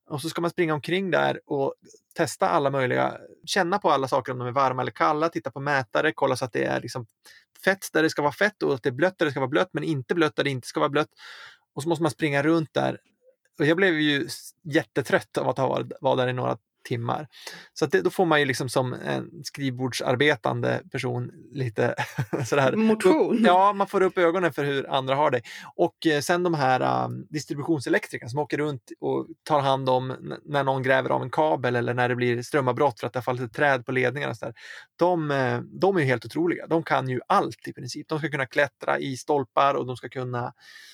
Och 0.09 0.21
så 0.21 0.29
ska 0.29 0.41
man 0.41 0.49
springa 0.49 0.73
omkring 0.73 1.11
där 1.11 1.39
och 1.45 1.73
testa 2.15 2.49
alla 2.49 2.69
möjliga, 2.69 3.17
känna 3.45 3.79
på 3.79 3.91
alla 3.91 4.07
saker 4.07 4.31
om 4.31 4.39
de 4.39 4.47
är 4.47 4.51
varma 4.51 4.81
eller 4.81 4.91
kalla, 4.91 5.29
titta 5.29 5.51
på 5.51 5.59
mätare, 5.59 6.11
kolla 6.11 6.35
så 6.35 6.45
att 6.45 6.53
det 6.53 6.63
är 6.63 6.81
liksom 6.81 7.05
fett 7.63 7.89
där 7.93 8.03
det 8.03 8.09
ska 8.09 8.21
vara 8.21 8.31
fett 8.31 8.63
och 8.63 8.73
att 8.73 8.83
det 8.83 8.89
är 8.89 8.93
blött 8.93 9.17
där 9.17 9.25
det 9.25 9.31
ska 9.31 9.39
vara 9.39 9.49
blött 9.49 9.69
men 9.71 9.83
inte 9.83 10.15
blött 10.15 10.35
där 10.35 10.43
det 10.43 10.49
inte 10.49 10.67
ska 10.67 10.79
vara 10.79 10.89
blött. 10.89 11.09
Och 11.75 11.83
så 11.83 11.89
måste 11.89 12.03
man 12.03 12.11
springa 12.11 12.43
runt 12.43 12.73
där. 12.73 12.99
Och 13.59 13.65
jag 13.65 13.77
blev 13.77 13.93
ju 13.93 14.27
jättetrött 14.63 15.37
av 15.37 15.49
att 15.49 15.57
ha 15.57 15.67
varit, 15.67 15.91
vara 16.01 16.15
där 16.15 16.27
i 16.27 16.33
några 16.33 16.57
timmar. 16.87 17.27
Så 17.73 17.85
att 17.85 17.91
det, 17.91 18.01
då 18.01 18.09
får 18.09 18.25
man 18.25 18.39
ju 18.39 18.45
liksom 18.45 18.69
som 18.69 18.93
en 18.93 19.43
skrivbordsarbetande 19.43 20.81
person 20.91 21.31
lite 21.51 21.95
sådär. 22.45 22.75
Motion? 22.75 23.43
Ja, 23.45 23.73
man 23.73 23.87
får 23.87 24.01
upp 24.01 24.17
ögonen 24.17 24.53
för 24.53 24.63
hur 24.63 24.89
andra 24.89 25.15
har 25.15 25.31
det. 25.31 25.41
Och 25.75 26.07
eh, 26.07 26.19
sen 26.19 26.43
de 26.43 26.53
här 26.53 27.05
um, 27.05 27.27
distributionselektrikerna 27.29 28.29
som 28.29 28.39
åker 28.39 28.57
runt 28.57 28.91
och 28.99 29.27
tar 29.43 29.59
hand 29.59 29.89
om 29.89 30.35
när 30.45 30.63
någon 30.63 30.83
gräver 30.83 31.09
av 31.09 31.21
en 31.21 31.29
kabel 31.29 31.75
eller 31.75 31.93
när 31.93 32.09
det 32.09 32.15
blir 32.15 32.41
strömavbrott 32.41 32.99
för 32.99 33.07
att 33.07 33.13
det 33.13 33.19
har 33.19 33.23
fallit 33.23 33.41
ett 33.41 33.53
träd 33.53 33.85
på 33.85 33.91
ledningarna. 33.91 34.31
Och 34.31 34.37
så 34.37 34.45
där. 34.45 34.53
De, 34.95 35.31
eh, 35.31 35.59
de 35.61 35.95
är 35.95 35.99
ju 35.99 36.05
helt 36.05 36.25
otroliga. 36.25 36.67
De 36.67 36.83
kan 36.83 37.09
ju 37.09 37.19
allt 37.27 37.67
i 37.67 37.73
princip. 37.73 38.07
De 38.09 38.19
ska 38.19 38.29
kunna 38.29 38.45
klättra 38.45 38.99
i 38.99 39.17
stolpar 39.17 39.73
och 39.73 39.85
de 39.85 39.97
ska 39.97 40.09
kunna 40.09 40.53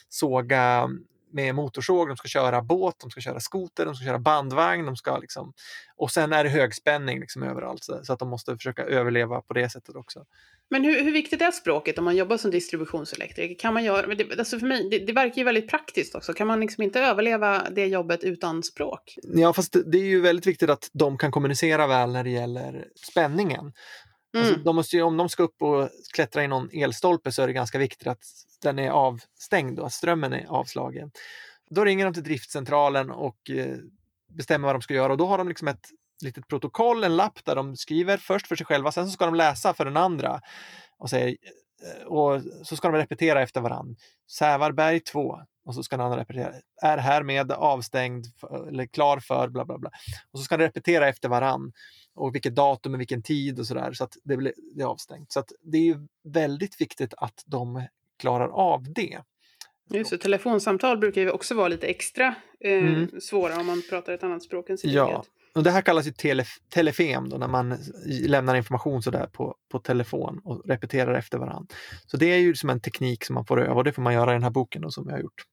såga 0.10 0.90
med 1.34 1.56
motorsåg, 1.56 2.08
de 2.08 2.18
ska 2.18 2.28
köra 2.28 2.62
båt, 2.62 2.96
de 3.00 3.10
ska 3.10 3.22
köra 3.22 3.40
skoter, 3.40 3.86
de 3.86 3.96
ska 3.96 4.06
köra 4.06 4.20
bandvagn, 4.20 4.86
de 4.86 4.96
ska 4.96 5.18
liksom... 5.18 5.54
Och 5.96 6.12
sen 6.12 6.34
är 6.34 6.44
det 6.44 6.50
högspänning 6.50 7.20
liksom 7.20 7.44
överallt 7.44 7.84
så, 7.84 8.14
att 8.14 8.20
de 8.20 8.30
måste 8.30 8.56
försöka 8.56 8.84
överleva 8.84 9.42
på 9.42 9.54
det 9.54 9.70
sättet 9.70 9.96
också. 9.96 10.26
Men 10.70 10.84
hur, 10.84 11.04
hur 11.04 11.12
viktigt 11.12 11.42
är 11.42 11.52
språket 11.52 11.98
om 11.98 12.06
man 12.06 12.16
jobbar 12.16 12.38
som 12.38 12.52
distributionselektriker? 12.52 13.60
Kan 13.60 13.74
man 13.74 13.84
göra, 13.84 14.16
det, 14.16 14.40
alltså 14.40 14.60
för 14.60 14.68
mig, 14.68 14.90
det, 14.90 15.00
det 15.00 15.14
verkar 15.14 15.38
ju 15.38 15.44
väldigt 15.44 15.70
praktiskt 15.70 16.16
också. 16.16 16.34
Kan 16.34 16.48
man 16.48 16.60
liksom 16.60 16.84
inte 16.84 17.00
överleva 17.00 17.70
det 17.70 17.86
jobbet 17.86 18.24
utan 18.24 18.64
språk? 18.64 19.18
Ja, 19.24 19.54
fast 19.54 19.74
det, 19.74 19.84
det 19.92 19.98
är 19.98 20.06
ju 20.06 20.22
väldigt 20.22 20.48
viktigt 20.48 20.70
att 20.70 20.90
de 20.94 21.18
kan 21.18 21.32
kommunicera 21.32 21.88
väl 21.88 22.12
när 22.12 22.24
det 22.24 22.30
gäller 22.30 22.88
spänningen. 22.96 23.74
Alltså, 24.38 24.54
Mm. 24.54 24.64
de 24.64 24.76
måste 24.76 24.96
ju, 24.96 25.02
om 25.02 25.18
de 25.18 25.30
ska 25.30 25.44
upp 25.44 25.62
och 25.62 25.90
klättra 26.14 26.44
i 26.44 26.48
någon 26.48 26.70
elstolpe 26.74 27.32
så 27.32 27.42
är 27.42 27.48
det 27.48 27.54
ganska 27.54 27.78
viktigt 27.78 28.08
att 28.08 28.24
den 28.62 28.80
är 28.80 28.90
avstängd 28.90 29.80
och 29.80 29.86
att 29.86 29.94
strömmen 29.94 30.34
är 30.34 30.46
avslagen. 30.50 31.12
Då 31.70 31.86
ringer 31.86 32.06
de 32.06 32.14
till 32.14 32.24
driftcentralen 32.24 33.12
och 33.12 33.50
eh, 33.50 33.76
bestämmer 34.30 34.66
vad 34.68 34.76
de 34.76 34.82
ska 34.82 34.94
göra 34.94 35.12
och 35.12 35.18
då 35.18 35.26
har 35.26 35.38
de 35.38 35.48
liksom 35.48 35.68
ett 35.68 35.86
litet 36.24 36.48
protokoll, 36.48 37.04
en 37.04 37.16
lapp 37.16 37.46
där 37.46 37.56
de 37.56 37.76
skriver 37.76 38.18
först 38.18 38.48
för 38.48 38.56
sig 38.56 38.66
själva, 38.66 38.92
sen 38.92 39.06
så 39.06 39.12
ska 39.12 39.26
de 39.26 39.36
läsa 39.36 39.74
för 39.74 39.86
den 39.86 39.98
andra 39.98 40.42
och, 40.98 41.10
säger, 41.10 41.38
eh, 42.02 42.06
och 42.08 42.42
så 42.64 42.76
ska 42.76 42.88
de 42.92 42.98
repetera 42.98 43.42
efter 43.42 43.62
varann. 43.62 43.96
Sävarberg 44.32 45.00
2 45.00 45.40
och 45.66 45.76
så 45.76 45.84
ska 45.84 45.98
den 45.98 46.06
andra 46.06 46.20
repetera. 46.20 46.54
Är 46.82 46.98
härmed 46.98 47.52
avstängd 47.52 48.26
eller 48.68 48.86
klar 48.86 49.20
för 49.20 49.48
bla 49.50 49.66
bla 49.66 49.78
bla. 49.78 49.90
Och 50.32 50.40
så 50.40 50.46
ska 50.46 50.58
de 50.58 50.64
repetera 50.64 51.08
efter 51.08 51.30
varann 51.30 51.72
och 52.16 52.36
vilket 52.36 52.56
datum 52.56 52.94
och 52.94 53.00
vilken 53.00 53.22
tid 53.24 53.60
och 53.60 53.68
sådär 53.68 53.94
så 53.94 54.04
att 54.04 54.18
det 54.24 54.38
blir 54.38 54.54
det 54.76 54.82
är 54.82 54.86
avstängt. 54.88 55.32
Så 55.32 55.40
att 55.40 55.52
det 55.62 55.78
är 55.78 55.82
ju 55.84 55.98
väldigt 56.24 56.82
viktigt 56.82 57.14
att 57.18 57.44
de 57.46 57.84
klarar 58.20 58.48
av 58.48 58.94
det. 58.94 59.20
Just 59.90 60.12
det, 60.12 60.18
telefonsamtal 60.18 60.98
brukar 60.98 61.22
ju 61.22 61.30
också 61.30 61.56
vara 61.56 61.68
lite 61.68 61.88
extra 61.88 62.36
eh, 62.60 62.72
Mm. 62.74 63.22
svåra 63.22 63.60
om 63.60 63.66
man 63.66 63.82
pratar 63.90 64.14
ett 64.14 64.24
annat 64.24 64.44
språk 64.44 64.70
än 64.70 64.78
sitt 64.78 64.92
Ja, 64.92 65.08
eget. 65.10 65.28
och 65.56 65.64
det 65.64 65.72
här 65.72 65.82
kallas 65.82 66.08
ju 66.08 66.12
tele, 66.12 66.46
telefem 66.70 67.30
då, 67.30 67.38
när 67.38 67.48
man 67.48 67.78
lämnar 68.06 68.56
information 68.56 69.04
sådär 69.04 69.26
på, 69.34 69.56
på 69.72 69.80
telefon 69.80 70.42
och 70.44 70.62
repeterar 70.66 71.14
efter 71.14 71.38
varandra. 71.38 71.76
Så 72.06 72.18
det 72.18 72.26
är 72.26 72.38
ju 72.38 72.56
som 72.56 72.70
en 72.70 72.80
teknik 72.82 73.24
som 73.26 73.34
man 73.34 73.46
får 73.46 73.62
öva 73.62 73.74
och 73.74 73.84
det 73.84 73.92
får 73.94 74.02
man 74.02 74.14
göra 74.14 74.32
i 74.32 74.34
den 74.34 74.44
här 74.44 74.50
boken 74.50 74.82
då, 74.82 74.92
som 74.92 75.06
jag 75.08 75.14
har 75.16 75.22
gjort. 75.22 75.44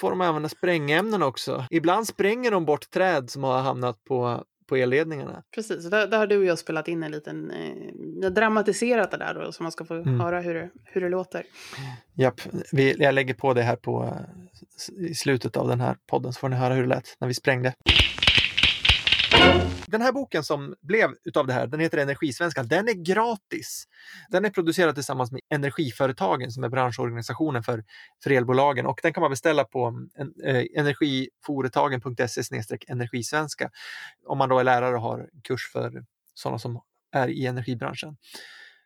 Får 0.00 0.10
de 0.10 0.20
använda 0.20 0.48
sprängämnen 0.48 1.22
också? 1.22 1.64
Ibland 1.70 2.06
spränger 2.06 2.50
de 2.50 2.64
bort 2.64 2.90
träd 2.90 3.30
som 3.30 3.44
har 3.44 3.60
hamnat 3.60 4.04
på, 4.04 4.44
på 4.68 4.76
elledningarna. 4.76 5.42
Precis, 5.54 5.90
där, 5.90 6.06
där 6.06 6.18
har 6.18 6.26
du 6.26 6.38
och 6.38 6.44
jag 6.44 6.58
spelat 6.58 6.88
in 6.88 7.02
en 7.02 7.10
liten... 7.12 7.50
Eh, 7.50 8.30
dramatiserat 8.30 9.10
det 9.10 9.16
där 9.16 9.34
då, 9.34 9.52
så 9.52 9.62
man 9.62 9.72
ska 9.72 9.84
få 9.84 9.94
Mm. 9.94 10.20
höra 10.20 10.40
hur 10.40 10.54
det, 10.54 10.70
hur 10.84 11.00
det 11.00 11.08
låter. 11.08 11.42
Japp, 12.14 12.40
vi, 12.72 12.96
jag 12.98 13.14
lägger 13.14 13.34
på 13.34 13.54
det 13.54 13.62
här 13.62 13.76
på, 13.76 14.04
eh, 14.04 15.10
i 15.10 15.14
slutet 15.14 15.56
av 15.56 15.68
den 15.68 15.80
här 15.80 15.96
podden 16.10 16.32
så 16.32 16.38
får 16.40 16.48
ni 16.48 16.56
höra 16.56 16.74
hur 16.74 16.82
det 16.82 16.88
lät 16.88 17.16
när 17.20 17.28
vi 17.28 17.34
sprängde. 17.34 17.74
Den 19.90 20.02
här 20.02 20.12
boken 20.12 20.44
som 20.44 20.74
blev 20.80 21.10
utav 21.24 21.46
det 21.46 21.52
här, 21.52 21.66
den 21.66 21.80
heter 21.80 21.98
Energisvenska. 21.98 22.62
Den 22.62 22.88
är 22.88 22.92
gratis. 22.92 23.84
Den 24.30 24.44
är 24.44 24.50
producerad 24.50 24.94
tillsammans 24.94 25.32
med 25.32 25.40
Energiföretagen 25.50 26.52
som 26.52 26.64
är 26.64 26.68
branschorganisationen 26.68 27.62
för, 27.62 27.84
för 28.22 28.30
elbolagen 28.30 28.86
och 28.86 29.00
den 29.02 29.12
kan 29.12 29.20
man 29.20 29.30
beställa 29.30 29.64
på 29.64 30.08
en, 30.14 30.32
eh, 30.44 30.64
energiforetagen.se 30.74 32.42
energisvenska 32.88 33.70
om 34.26 34.38
man 34.38 34.48
då 34.48 34.58
är 34.58 34.64
lärare 34.64 34.94
och 34.94 35.02
har 35.02 35.28
kurs 35.42 35.70
för 35.72 36.04
sådana 36.34 36.58
som 36.58 36.80
är 37.12 37.28
i 37.28 37.46
energibranschen. 37.46 38.16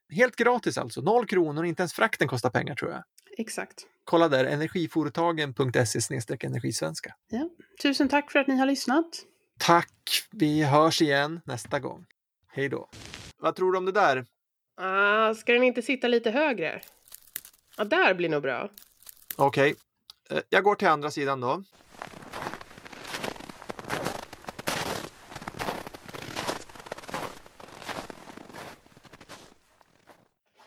Helt 0.08 0.36
gratis 0.36 0.78
alltså, 0.78 1.00
noll 1.00 1.26
kronor, 1.26 1.64
inte 1.64 1.82
ens 1.82 1.92
frakten 1.92 2.28
kostar 2.28 2.50
pengar 2.50 2.74
tror 2.74 2.90
jag. 2.90 3.02
Exakt. 3.38 3.86
Kolla 4.04 4.28
där, 4.28 4.44
energiforetagen.se 4.44 6.00
energisvenska. 6.40 7.14
Tusen 7.82 8.08
tack 8.08 8.32
för 8.32 8.38
att 8.38 8.48
ni 8.48 8.56
har 8.56 8.66
lyssnat. 8.66 9.24
Tack! 9.58 9.92
Vi 10.30 10.62
hörs 10.62 11.02
igen 11.02 11.40
nästa 11.44 11.80
gång. 11.80 12.06
Hej 12.48 12.68
då! 12.68 12.88
Vad 13.38 13.56
tror 13.56 13.72
du 13.72 13.78
om 13.78 13.84
det 13.84 13.92
där? 13.92 14.26
Ah, 14.76 15.34
ska 15.34 15.52
den 15.52 15.62
inte 15.62 15.82
sitta 15.82 16.08
lite 16.08 16.30
högre? 16.30 16.80
Ja, 17.76 17.84
där 17.84 18.14
blir 18.14 18.28
nog 18.28 18.42
bra. 18.42 18.68
Okej, 19.36 19.74
eh, 20.30 20.38
jag 20.48 20.64
går 20.64 20.74
till 20.74 20.88
andra 20.88 21.10
sidan 21.10 21.40
då. 21.40 21.62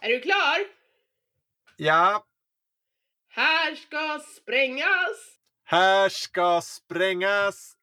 Är 0.01 0.09
du 0.09 0.19
klar? 0.19 0.59
Ja, 1.77 2.25
Här 3.29 3.75
ska 3.75 4.19
sprängas! 4.35 5.37
här 5.63 6.09
ska 6.09 6.61
sprängas! 6.61 7.74